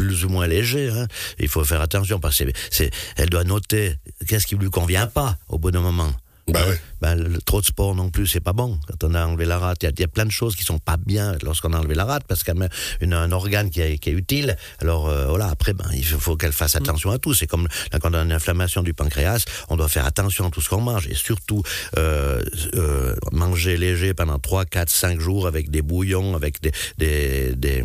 plus 0.00 0.24
ou 0.24 0.30
moins 0.30 0.46
léger. 0.46 0.88
hein. 0.88 1.06
Il 1.38 1.48
faut 1.48 1.62
faire 1.62 1.82
attention 1.82 2.18
parce 2.20 2.38
que 2.38 2.44
c'est- 2.70 2.90
elle 3.16 3.28
doit 3.28 3.44
noter 3.44 3.96
qu'est-ce 4.26 4.46
qui 4.46 4.56
lui 4.56 4.70
convient 4.70 5.06
pas 5.06 5.36
au 5.48 5.58
bout 5.58 5.70
d'un 5.70 5.80
moment. 5.82 6.10
Bah 6.48 6.66
ouais. 6.66 6.80
Ben, 7.00 7.14
le, 7.14 7.28
le 7.28 7.40
trop 7.40 7.60
de 7.60 7.66
sport 7.66 7.94
non 7.94 8.10
plus, 8.10 8.26
c'est 8.26 8.40
pas 8.40 8.52
bon. 8.52 8.76
Quand 8.88 9.04
on 9.08 9.14
a 9.14 9.24
enlevé 9.24 9.44
la 9.44 9.58
rate, 9.60 9.78
il 9.82 9.86
y 9.86 9.88
a- 9.88 9.92
y, 9.96 10.02
a 10.02 10.08
plein 10.08 10.24
de 10.26 10.32
choses 10.32 10.56
qui 10.56 10.64
sont 10.64 10.80
pas 10.80 10.96
bien 10.96 11.36
lorsqu'on 11.44 11.72
a 11.74 11.78
enlevé 11.78 11.94
la 11.94 12.04
rate 12.04 12.24
parce 12.26 12.42
qu'elle 12.42 12.60
a 12.60 12.68
une, 13.00 13.12
un 13.14 13.30
organe 13.30 13.70
qui 13.70 13.80
est, 13.80 13.98
qui 13.98 14.10
est 14.10 14.14
utile. 14.14 14.56
Alors 14.80 15.08
euh, 15.08 15.26
voilà, 15.28 15.46
après, 15.46 15.74
ben, 15.74 15.84
il 15.94 16.04
faut, 16.04 16.18
faut 16.18 16.36
qu'elle 16.36 16.52
fasse 16.52 16.74
attention 16.74 17.12
à 17.12 17.18
tout. 17.18 17.34
C'est 17.34 17.46
comme 17.46 17.68
là, 17.92 18.00
quand 18.00 18.10
on 18.10 18.14
a 18.14 18.22
une 18.22 18.32
inflammation 18.32 18.82
du 18.82 18.94
pancréas, 18.94 19.44
on 19.68 19.76
doit 19.76 19.86
faire 19.88 20.06
attention 20.06 20.48
à 20.48 20.50
tout 20.50 20.60
ce 20.60 20.68
qu'on 20.68 20.80
mange 20.80 21.06
et 21.06 21.14
surtout 21.14 21.62
euh, 21.98 22.42
euh, 22.74 23.14
manger 23.30 23.76
léger 23.76 24.12
pendant 24.12 24.40
3, 24.40 24.64
4, 24.64 24.90
5 24.90 25.20
jours 25.20 25.46
avec 25.46 25.70
des 25.70 25.82
bouillons, 25.82 26.34
avec 26.34 26.60
des, 26.62 26.72
des, 26.98 27.54
des, 27.54 27.84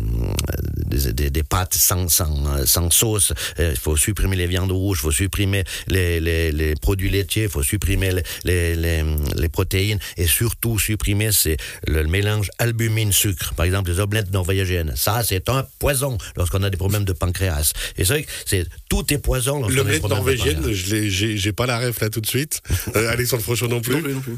des, 0.86 1.12
des- 1.12 1.30
des 1.30 1.42
pâtes 1.42 1.74
sans, 1.74 2.08
sans, 2.08 2.64
sans 2.66 2.90
sauce. 2.90 3.32
Euh, 3.60 3.70
Il 3.74 3.78
faut 3.78 3.96
supprimer 3.96 4.36
les 4.36 4.46
viandes 4.46 4.72
rouges, 4.72 4.98
il 5.00 5.02
faut 5.02 5.12
supprimer 5.12 5.64
les, 5.88 6.20
les, 6.20 6.52
les 6.52 6.74
produits 6.74 7.10
laitiers, 7.10 7.44
il 7.44 7.48
faut 7.48 7.62
supprimer 7.62 8.10
les, 8.12 8.22
les, 8.44 8.76
les, 8.76 9.04
les 9.36 9.48
protéines 9.48 9.98
et 10.16 10.26
surtout 10.26 10.78
supprimer 10.78 11.30
c'est 11.32 11.56
le, 11.86 12.04
mélange 12.06 12.50
albumine-sucre. 12.58 13.54
Par 13.54 13.66
exemple, 13.66 13.90
les 13.90 14.00
omelettes 14.00 14.32
norvégiennes. 14.32 14.92
Ça, 14.96 15.22
c'est 15.24 15.48
un 15.48 15.66
poison 15.78 16.16
lorsqu'on 16.36 16.62
a 16.62 16.70
des 16.70 16.76
problèmes 16.76 17.04
de 17.04 17.12
pancréas. 17.12 17.72
Et 17.98 18.04
c'est 18.04 18.12
vrai 18.14 18.22
que 18.24 18.30
c'est, 18.44 18.66
tout 18.88 19.12
est 19.12 19.18
poison 19.18 19.60
lorsqu'on 19.60 19.68
a 19.68 19.70
des 19.70 19.76
L'omelette 19.76 20.00
problèmes 20.00 20.18
de 20.20 20.24
norvégienne, 20.24 20.56
pancréas. 20.56 20.74
je 20.74 20.94
l'ai- 20.94 21.10
j'ai 21.10 21.36
j'ai 21.36 21.52
pas 21.52 21.66
la 21.66 21.78
ref 21.78 22.00
là 22.00 22.08
tout 22.10 22.20
de 22.20 22.26
suite. 22.26 22.60
Euh, 22.94 23.10
Alexandre 23.10 23.42
Frochon 23.42 23.66
non 23.68 23.76
Non 23.76 23.80
plus. 23.80 24.14
non 24.14 24.20
plus. 24.20 24.36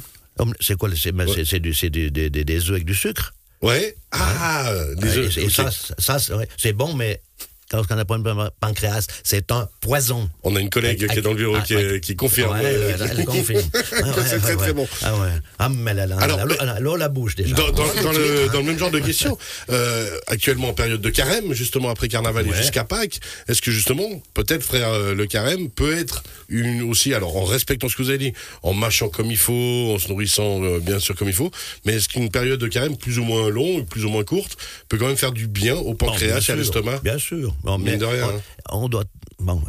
C'est 0.60 0.76
quoi 0.76 0.88
C'est 0.94 1.12
c'est- 1.34 1.44
c'est 1.44 1.60
du- 1.60 1.74
c'est 1.74 1.90
du- 1.90 2.10
des, 2.10 2.30
des, 2.30 2.44
des 2.44 2.60
œufs 2.64 2.70
avec 2.70 2.84
du 2.84 2.94
sucre? 2.94 3.34
Ouais. 3.62 3.96
Ah, 4.12 4.70
Ouais, 4.96 5.18
œufs. 5.18 5.36
et, 5.38 5.42
et 5.42 5.46
ok. 5.46 5.50
ça, 5.52 5.70
ça 5.98 6.18
c'est 6.56 6.72
bon, 6.72 6.94
mais 6.94 7.20
quand 7.70 7.82
on 7.90 7.98
a 7.98 8.00
un 8.00 8.04
problème 8.04 8.37
de 8.37 8.50
pancréas, 8.60 9.06
c'est 9.22 9.52
un 9.52 9.68
poison. 9.80 10.28
On 10.42 10.56
a 10.56 10.60
une 10.60 10.70
collègue 10.70 11.06
qui 11.06 11.18
est 11.18 11.22
dans 11.22 11.32
le 11.32 11.37
bureau 11.37 11.56
qui, 12.00 12.16
confirme. 12.16 12.52
Ouais, 12.52 12.64
elle, 12.64 13.25
confirme. 13.25 13.62
C'est 14.26 14.40
très 14.40 14.56
très 14.56 14.72
bon. 14.72 14.87
Ah 15.02 15.16
ouais. 15.16 15.28
Ah, 15.58 15.68
mais 15.68 15.92
a 15.98 16.80
l'eau 16.80 16.96
la 16.96 17.08
bouche 17.08 17.34
déjà. 17.34 17.54
Dans, 17.54 17.66
le, 18.12 18.62
même 18.62 18.78
genre 18.78 18.90
de 18.90 18.98
question, 18.98 19.38
euh, 19.70 20.18
actuellement 20.26 20.68
en 20.68 20.75
période 20.75 21.00
de 21.00 21.10
carême, 21.10 21.52
justement 21.52 21.90
après 21.90 22.08
carnaval 22.08 22.46
et 22.46 22.52
jusqu'à 22.52 22.84
Pâques, 22.84 23.20
est-ce 23.48 23.62
que 23.62 23.70
justement, 23.70 24.08
peut-être 24.34 24.62
frère, 24.62 24.90
euh, 24.90 25.14
le 25.14 25.26
carême 25.26 25.70
peut 25.70 25.96
être 25.96 26.22
une 26.48 26.82
aussi, 26.82 27.14
alors 27.14 27.37
en 27.37 27.44
respectant 27.44 27.88
ce 27.88 27.96
que 27.96 28.02
vous 28.02 28.08
avez 28.10 28.18
dit, 28.18 28.32
en 28.62 28.72
mâchant 28.72 29.08
comme 29.08 29.30
il 29.30 29.37
faut, 29.37 29.92
en 29.94 29.98
se 29.98 30.08
nourrissant 30.08 30.62
euh, 30.62 30.80
bien 30.80 30.98
sûr 30.98 31.14
comme 31.14 31.28
il 31.28 31.34
faut, 31.34 31.50
mais 31.84 31.94
est-ce 31.94 32.08
qu'une 32.08 32.30
période 32.30 32.60
de 32.60 32.68
carême 32.68 32.96
plus 32.96 33.18
ou 33.18 33.25
moins 33.25 33.48
longue, 33.48 33.87
plus 33.87 34.04
ou 34.04 34.08
moins 34.08 34.25
courte, 34.25 34.56
peut 34.88 34.96
quand 34.96 35.06
même 35.06 35.16
faire 35.16 35.32
du 35.32 35.46
bien 35.46 35.76
au 35.76 35.94
bien 35.94 36.08
pancréas 36.08 36.44
et 36.48 36.52
à 36.52 36.56
l'estomac? 36.56 37.00
Bien 37.02 37.18
sûr. 37.18 37.54
Bon, 37.62 37.78
mais 37.78 37.96
de 37.96 38.04
rien, 38.04 38.26
on, 38.26 38.36
hein. 38.36 38.40
on 38.70 38.88
doit. 38.88 39.04
Bon, 39.40 39.62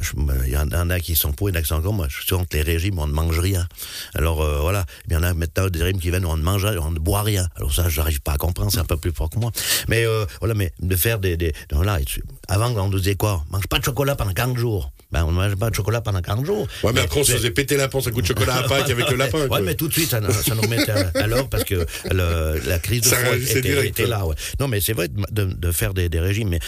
il 0.47 0.51
y 0.51 0.57
en 0.57 0.89
a 0.89 0.99
qui 0.99 1.15
sont 1.15 1.31
pour, 1.31 1.47
il 1.49 1.53
y 1.53 1.55
en 1.55 1.59
a 1.59 1.61
qui 1.61 1.67
sont 1.67 1.75
contre. 1.79 1.93
Moi, 1.93 2.07
je 2.09 2.23
suis 2.23 2.25
contre 2.35 2.55
les 2.55 2.63
régimes, 2.63 2.97
on 2.97 3.05
ne 3.05 3.13
mange 3.13 3.37
rien. 3.39 3.67
Alors 4.15 4.41
euh, 4.41 4.59
voilà, 4.61 4.83
il 5.07 5.13
y 5.13 5.15
en 5.15 5.21
a 5.21 5.35
maintenant 5.35 5.69
des 5.69 5.83
régimes 5.83 5.99
qui 6.01 6.09
viennent, 6.09 6.25
on 6.25 6.37
ne 6.37 6.41
mange 6.41 6.65
rien, 6.65 6.79
on 6.81 6.89
ne 6.89 6.97
boit 6.97 7.21
rien. 7.21 7.47
Alors 7.55 7.71
ça, 7.71 7.87
j'arrive 7.87 8.19
pas 8.21 8.31
à 8.33 8.37
comprendre, 8.37 8.71
c'est 8.71 8.79
un 8.79 8.85
peu 8.85 8.97
plus 8.97 9.11
fort 9.11 9.29
que 9.29 9.37
moi. 9.37 9.51
Mais 9.87 10.05
euh, 10.05 10.25
voilà, 10.39 10.55
mais 10.55 10.71
de 10.81 10.95
faire 10.95 11.19
des. 11.19 11.37
des 11.37 11.53
voilà, 11.71 11.99
avant, 12.47 12.71
on 12.77 12.89
nous 12.89 12.97
disait 12.97 13.13
quoi? 13.15 13.45
Mange 13.51 13.67
pas 13.67 13.77
de 13.77 13.83
chocolat 13.85 14.15
pendant 14.15 14.33
40 14.33 14.57
jours. 14.57 14.91
Ben, 15.11 15.23
on 15.23 15.31
ne 15.31 15.37
mange 15.37 15.55
pas 15.55 15.69
de 15.71 15.75
chocolat 15.75 16.01
pendant 16.01 16.21
40 16.21 16.45
jours. 16.45 16.67
Ouais, 16.83 16.91
mais 16.93 17.01
après 17.01 17.19
on 17.21 17.23
se 17.23 17.31
faisait 17.33 17.49
péter 17.51 17.77
la 17.77 17.87
panse 17.87 18.05
à 18.07 18.11
coup 18.11 18.21
de 18.21 18.27
chocolat 18.27 18.55
à 18.57 18.63
Pâques 18.63 18.89
avec 18.89 19.09
le 19.09 19.17
lapin. 19.17 19.39
Ouais, 19.49 19.61
mais 19.61 19.73
tout 19.75 19.87
de 19.87 19.93
suite, 19.93 20.09
ça, 20.09 20.19
nous- 20.19 20.31
ça 20.31 20.53
nous 20.55 20.61
remettait 20.61 20.91
à, 20.91 21.25
l'ordre 21.27 21.49
parce 21.49 21.63
que 21.63 21.85
le- 22.11 22.59
la 22.67 22.77
crise 22.79 23.01
de 23.01 23.05
Ça 23.07 23.15
froid 23.17 23.35
était, 23.35 23.61
direct, 23.61 23.89
était 23.99 24.03
quoi. 24.03 24.17
là. 24.17 24.25
Ouais. 24.27 24.35
Non, 24.59 24.67
mais 24.67 24.81
c'est 24.81 24.93
vrai 24.93 25.07
de, 25.07 25.21
de- 25.31 25.53
de 25.53 25.71
faire 25.71 25.93
des, 25.95 26.09
des 26.09 26.19
régimes, 26.19 26.49
mais 26.49 26.59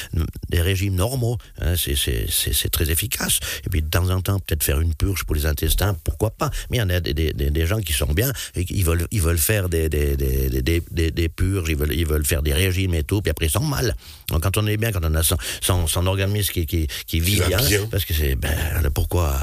des 0.50 0.62
régimes 0.62 0.96
normaux, 0.96 1.38
hein, 1.60 1.74
c'est 1.78 2.70
très 2.72 2.91
efficace. 2.92 3.40
Et 3.66 3.70
puis 3.70 3.82
de 3.82 3.90
temps 3.90 4.10
en 4.10 4.22
temps, 4.22 4.40
peut-être 4.40 4.64
faire 4.64 4.80
une 4.82 4.94
purge 4.96 5.24
pour 5.24 5.36
les 5.36 5.46
intestins, 5.46 5.96
pourquoi 6.04 6.32
pas. 6.32 6.50
Mais 6.70 6.78
il 6.78 6.80
y 6.80 6.84
en 6.84 6.90
a 6.90 7.00
des, 7.00 7.14
des, 7.14 7.34
des- 7.34 7.66
gens 7.66 7.80
qui 7.80 7.94
sont 7.94 8.08
bien 8.14 8.32
et 8.56 8.66
qui 8.66 8.74
ils 8.76 8.84
veulent, 8.86 9.08
ils 9.12 9.22
veulent 9.22 9.38
faire 9.38 9.70
des, 9.70 9.88
des, 9.90 10.16
des, 10.18 10.50
des, 10.50 10.62
des- 10.62 10.84
des- 10.92 11.12
des 11.12 11.30
purges, 11.30 11.70
ils 11.70 11.76
veulent, 11.76 11.94
ils 11.94 12.06
veulent 12.08 12.26
faire 12.26 12.42
des 12.42 12.54
régimes 12.54 12.94
et 12.96 13.04
tout, 13.04 13.22
puis 13.22 13.30
après 13.32 13.46
ils 13.48 13.52
sont 13.52 13.64
mal. 13.64 13.96
Donc 14.30 14.42
quand 14.44 14.58
on 14.58 14.66
est 14.68 14.78
bien, 14.78 14.92
quand 14.92 15.04
on 15.04 15.14
a 15.16 15.24
son, 15.24 15.38
son, 15.62 15.88
son 15.88 16.06
organisme 16.08 16.52
qui, 16.54 16.66
qui, 16.66 16.88
qui 17.06 17.20
vit 17.20 17.40
bien, 17.48 17.58
bien. 17.68 17.86
parce 17.92 18.06
que 18.06 18.14
c'est 18.14 18.36
ben 18.36 18.52
pourquoi 18.94 19.36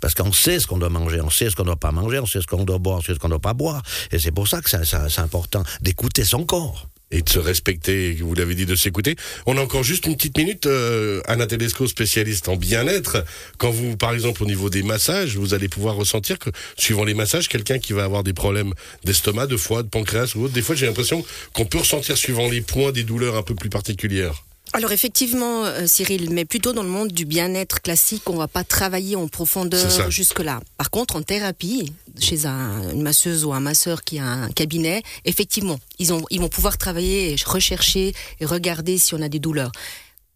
parce 0.00 0.14
qu'on 0.14 0.32
sait 0.32 0.60
ce 0.60 0.66
qu'on 0.66 0.78
doit 0.78 0.90
manger, 0.90 1.20
on 1.20 1.30
sait 1.30 1.48
ce 1.50 1.56
qu'on 1.56 1.64
doit 1.64 1.76
pas 1.76 1.92
manger, 1.92 2.18
on 2.18 2.26
sait 2.26 2.40
ce 2.40 2.46
qu'on 2.46 2.64
doit 2.64 2.78
boire, 2.78 2.98
on 2.98 3.02
sait 3.02 3.14
ce 3.14 3.18
qu'on 3.18 3.28
doit 3.28 3.38
pas 3.40 3.54
boire, 3.54 3.82
et 4.10 4.18
c'est 4.18 4.32
pour 4.32 4.46
ça 4.48 4.60
que 4.60 4.68
c'est 4.70 5.18
important 5.20 5.62
d'écouter 5.80 6.24
son 6.24 6.44
corps. 6.44 6.88
Et 7.12 7.22
de 7.22 7.28
se 7.28 7.38
respecter, 7.38 8.14
vous 8.14 8.34
l'avez 8.34 8.54
dit, 8.54 8.66
de 8.66 8.74
s'écouter. 8.74 9.16
On 9.46 9.56
a 9.56 9.60
encore 9.60 9.82
juste 9.82 10.06
une 10.06 10.16
petite 10.16 10.36
minute. 10.36 10.66
Euh, 10.66 11.20
Anna 11.26 11.46
Tedesco, 11.46 11.86
spécialiste 11.86 12.48
en 12.48 12.56
bien-être. 12.56 13.24
Quand 13.58 13.70
vous, 13.70 13.96
par 13.96 14.12
exemple, 14.14 14.42
au 14.42 14.46
niveau 14.46 14.70
des 14.70 14.82
massages, 14.82 15.36
vous 15.36 15.54
allez 15.54 15.68
pouvoir 15.68 15.94
ressentir 15.94 16.38
que, 16.38 16.50
suivant 16.76 17.04
les 17.04 17.14
massages, 17.14 17.48
quelqu'un 17.48 17.78
qui 17.78 17.92
va 17.92 18.04
avoir 18.04 18.24
des 18.24 18.32
problèmes 18.32 18.72
d'estomac, 19.04 19.46
de 19.46 19.56
foie, 19.56 19.82
de 19.82 19.88
pancréas 19.88 20.32
ou 20.34 20.44
autre, 20.44 20.54
des 20.54 20.62
fois, 20.62 20.74
j'ai 20.74 20.86
l'impression 20.86 21.24
qu'on 21.52 21.66
peut 21.66 21.78
ressentir, 21.78 22.16
suivant 22.16 22.48
les 22.48 22.62
points, 22.62 22.92
des 22.92 23.04
douleurs 23.04 23.36
un 23.36 23.42
peu 23.42 23.54
plus 23.54 23.70
particulières. 23.70 24.42
Alors 24.74 24.92
effectivement, 24.92 25.64
euh, 25.64 25.86
Cyril, 25.86 26.30
mais 26.30 26.46
plutôt 26.46 26.72
dans 26.72 26.82
le 26.82 26.88
monde 26.88 27.08
du 27.12 27.26
bien-être 27.26 27.82
classique, 27.82 28.28
on 28.30 28.36
va 28.36 28.48
pas 28.48 28.64
travailler 28.64 29.16
en 29.16 29.28
profondeur 29.28 29.80
jusque-là. 30.10 30.60
Par 30.78 30.90
contre, 30.90 31.16
en 31.16 31.22
thérapie, 31.22 31.92
chez 32.18 32.46
un- 32.46 32.90
une 32.92 33.02
masseuse 33.02 33.44
ou 33.44 33.52
un 33.52 33.60
masseur 33.60 34.02
qui 34.02 34.18
a 34.18 34.24
un 34.24 34.48
cabinet, 34.50 35.02
effectivement, 35.26 35.78
ils, 35.98 36.12
ont, 36.14 36.24
ils 36.30 36.40
vont 36.40 36.48
pouvoir 36.48 36.78
travailler, 36.78 37.32
et 37.32 37.36
rechercher 37.44 38.14
et 38.40 38.46
regarder 38.46 38.96
si 38.96 39.14
on 39.14 39.20
a 39.20 39.28
des 39.28 39.40
douleurs. 39.40 39.72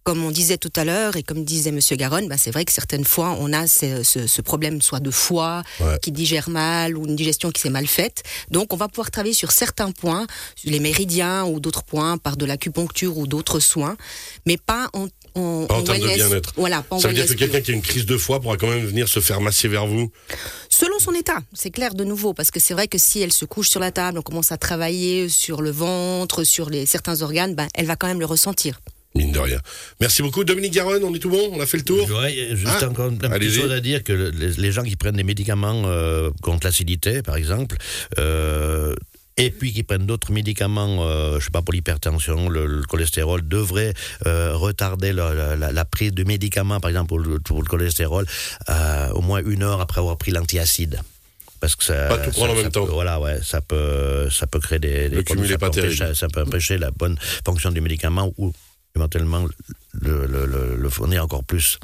Comme 0.06 0.22
on 0.24 0.30
disait 0.30 0.56
tout 0.56 0.70
à 0.76 0.84
l'heure 0.84 1.16
et 1.16 1.24
comme 1.24 1.44
disait 1.44 1.72
Monsieur 1.72 1.96
Garonne, 1.96 2.28
bah 2.28 2.36
c'est 2.38 2.52
vrai 2.52 2.64
que 2.64 2.70
certaines 2.72 3.04
fois 3.04 3.36
on 3.40 3.52
a 3.52 3.66
ce, 3.66 4.04
ce- 4.04 4.28
ce 4.28 4.40
problème 4.40 4.80
soit 4.80 5.00
de 5.00 5.10
foie 5.10 5.64
Ouais. 5.80 5.98
qui 6.00 6.12
digère 6.12 6.48
mal 6.48 6.96
ou 6.96 7.06
une 7.06 7.16
digestion 7.16 7.50
qui 7.50 7.60
s'est 7.60 7.70
mal 7.70 7.88
faite. 7.88 8.22
Donc 8.52 8.72
on 8.72 8.76
va 8.76 8.86
pouvoir 8.86 9.10
travailler 9.10 9.34
sur 9.34 9.50
certains 9.50 9.90
points, 9.90 10.28
sur 10.54 10.70
les 10.70 10.78
méridiens 10.78 11.44
ou 11.46 11.58
d'autres 11.58 11.82
points 11.82 12.18
par 12.18 12.36
de 12.36 12.44
l'acupuncture 12.46 13.18
ou 13.18 13.26
d'autres 13.26 13.58
soins, 13.58 13.96
mais 14.46 14.56
pas 14.58 14.88
en 14.92 15.08
en, 15.34 15.66
Pas 15.66 15.74
en 15.74 15.82
termes 15.82 15.98
de 15.98 16.06
bien-être. 16.06 16.52
Voilà, 16.56 16.80
pas 16.82 16.98
Ça 17.00 17.08
veut 17.08 17.14
dire 17.14 17.26
que 17.26 17.34
quelqu'un 17.34 17.60
qui 17.60 17.70
a 17.72 17.74
une 17.74 17.82
crise 17.82 18.06
de 18.06 18.16
foie 18.16 18.40
pourra 18.40 18.56
quand 18.56 18.68
même 18.68 18.86
venir 18.86 19.06
se 19.08 19.20
faire 19.20 19.40
masser 19.42 19.66
vers 19.68 19.86
vous? 19.86 20.10
Selon 20.70 20.98
son 20.98 21.12
état, 21.12 21.40
c'est 21.52 21.70
clair 21.70 21.92
de 21.94 22.04
nouveau, 22.04 22.32
parce 22.32 22.50
que 22.50 22.58
c'est 22.58 22.72
vrai 22.72 22.88
que 22.88 22.96
si 22.96 23.20
elle 23.20 23.32
se 23.32 23.44
couche 23.44 23.68
sur 23.68 23.80
la 23.80 23.90
table, 23.90 24.18
on 24.18 24.22
commence 24.22 24.50
à 24.50 24.56
travailler 24.56 25.28
sur 25.28 25.60
le 25.60 25.70
ventre, 25.72 26.42
sur 26.44 26.70
les, 26.70 26.86
certains 26.86 27.20
organes, 27.20 27.54
ben, 27.54 27.68
elle 27.74 27.84
va 27.84 27.96
quand 27.96 28.06
même 28.06 28.20
le 28.20 28.24
ressentir. 28.24 28.80
Mine 29.16 29.32
de 29.32 29.38
rien. 29.38 29.58
Merci 30.00 30.22
beaucoup. 30.22 30.44
Dominique 30.44 30.72
Garonne, 30.74 31.02
on 31.04 31.14
est 31.14 31.18
tout 31.18 31.30
bon? 31.30 31.50
On 31.52 31.60
a 31.60 31.66
fait 31.66 31.78
le 31.78 31.84
tour? 31.84 32.08
Ouais, 32.10 32.48
juste 32.52 32.78
Ah, 32.82 32.88
encore 32.88 33.08
une 33.08 33.18
petite 33.18 33.50
chose 33.52 33.72
à 33.72 33.80
dire 33.80 34.02
que 34.04 34.12
les, 34.12 34.50
les 34.50 34.72
gens 34.72 34.82
qui 34.82 34.96
prennent 34.96 35.16
des 35.16 35.24
médicaments 35.24 35.82
euh, 35.86 36.30
contre 36.42 36.66
l'acidité, 36.66 37.22
par 37.22 37.36
exemple, 37.36 37.76
euh, 38.18 38.94
et 39.38 39.50
puis 39.50 39.72
qui 39.72 39.82
prennent 39.82 40.06
d'autres 40.06 40.32
médicaments, 40.32 41.04
euh, 41.06 41.38
je 41.38 41.44
sais 41.44 41.50
pas 41.50 41.60
pour 41.62 41.74
l'hypertension, 41.74 42.48
le, 42.48 42.66
le 42.66 42.82
cholestérol, 42.82 43.46
devraient 43.46 43.92
euh, 44.26 44.54
retarder 44.56 45.12
la, 45.12 45.34
la- 45.34 45.56
la- 45.56 45.72
la 45.72 45.84
prise 45.84 46.12
de 46.12 46.24
médicaments, 46.24 46.80
par 46.80 46.88
exemple 46.90 47.08
pour 47.08 47.18
le, 47.18 47.38
pour 47.40 47.60
le 47.62 47.66
cholestérol, 47.68 48.26
euh, 48.70 49.10
au 49.10 49.20
moins 49.20 49.42
une 49.44 49.62
heure 49.62 49.80
après 49.80 50.00
avoir 50.00 50.16
pris 50.16 50.30
l'antiacide. 50.32 51.00
Parce 51.60 51.74
que 51.74 51.84
ça, 51.84 52.08
Pas 52.08 52.18
tout 52.18 52.30
prendre 52.30 52.48
ça- 52.48 52.52
en 52.52 52.54
même 52.56 52.64
ça 52.64 52.70
temps. 52.70 52.86
peut- 52.86 52.92
voilà, 52.92 53.18
ouais, 53.20 53.38
ça 53.42 53.60
peut, 53.62 54.28
ça 54.30 54.46
peut 54.46 54.58
créer 54.60 54.78
des, 54.78 55.08
des 55.08 55.16
Le 55.16 55.22
cumul 55.22 55.48
ça 55.48 55.56
peut 55.58 55.66
empêcher- 55.66 56.14
ça 56.14 56.28
peut 56.28 56.42
empêcher 56.42 56.76
la 56.78 56.90
bonne 56.90 57.16
fonction 57.44 57.70
du 57.70 57.80
médicament 57.80 58.32
ou 58.38 58.52
éventuellement 58.96 59.46
le, 60.00 60.26
le, 60.26 60.46
le, 60.46 60.76
le 60.76 60.90
fournir 60.90 61.22
encore 61.24 61.44
plus. 61.44 61.78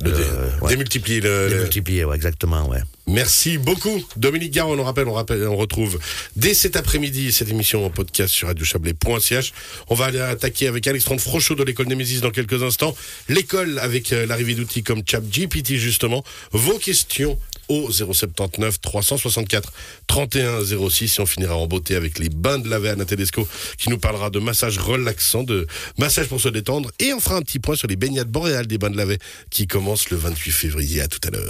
Le 0.00 0.10
dé- 0.12 0.18
Euh, 0.22 0.50
ouais. 0.60 0.70
Démultiplier 0.70 1.20
le- 1.20 1.44
le, 1.48 1.54
Démultiplier, 1.54 2.04
ouais, 2.04 2.16
exactement, 2.16 2.68
ouais. 2.68 2.80
Merci 3.06 3.56
beaucoup. 3.58 4.04
Dominique 4.16 4.52
Garonne, 4.52 4.78
on 4.80 4.84
rappelle, 4.84 5.08
on 5.08 5.12
rappelle, 5.14 5.46
on 5.48 5.56
retrouve 5.56 5.98
dès 6.36 6.52
cet 6.52 6.76
après-midi 6.76 7.32
cette 7.32 7.48
émission 7.48 7.86
en 7.86 7.90
podcast 7.90 8.32
sur 8.34 8.48
radiochablais.ch. 8.48 9.52
On 9.88 9.94
va 9.94 10.06
aller 10.06 10.20
attaquer 10.20 10.66
avec 10.68 10.86
Alexandre 10.86 11.20
Frochot 11.20 11.54
de 11.54 11.62
l'école 11.64 11.86
Némésis 11.86 12.20
dans 12.20 12.30
quelques 12.30 12.62
instants. 12.62 12.94
L'école 13.28 13.78
avec 13.78 14.12
euh, 14.12 14.26
l'arrivée 14.26 14.54
d'outils 14.54 14.82
comme 14.82 15.02
ChatGPT 15.06 15.76
justement. 15.76 16.22
Vos 16.52 16.78
questions 16.78 17.38
au 17.68 17.90
079 17.90 18.80
364 18.80 19.72
31 20.06 20.60
06 20.90 21.18
et 21.18 21.22
on 21.22 21.26
finira 21.26 21.56
en 21.56 21.66
beauté 21.66 21.94
avec 21.94 22.18
les 22.18 22.28
bains 22.28 22.58
de 22.58 22.68
laver 22.68 22.90
Anna 22.90 23.04
Tedesco 23.04 23.46
qui 23.78 23.90
nous 23.90 23.98
parlera 23.98 24.30
de 24.30 24.38
massage 24.38 24.78
relaxant, 24.78 25.42
de 25.42 25.66
massage 25.98 26.28
pour 26.28 26.40
se 26.40 26.48
détendre 26.48 26.90
et 26.98 27.12
on 27.12 27.20
fera 27.20 27.36
un 27.36 27.42
petit 27.42 27.58
point 27.58 27.76
sur 27.76 27.88
les 27.88 27.96
baignades 27.96 28.28
boréales 28.30 28.66
des 28.66 28.78
bains 28.78 28.90
de 28.90 28.96
laver 28.96 29.18
qui 29.50 29.66
commencent 29.66 30.10
le 30.10 30.16
28 30.16 30.50
février. 30.50 31.00
À 31.00 31.08
tout 31.08 31.20
à 31.26 31.30
l'heure. 31.30 31.46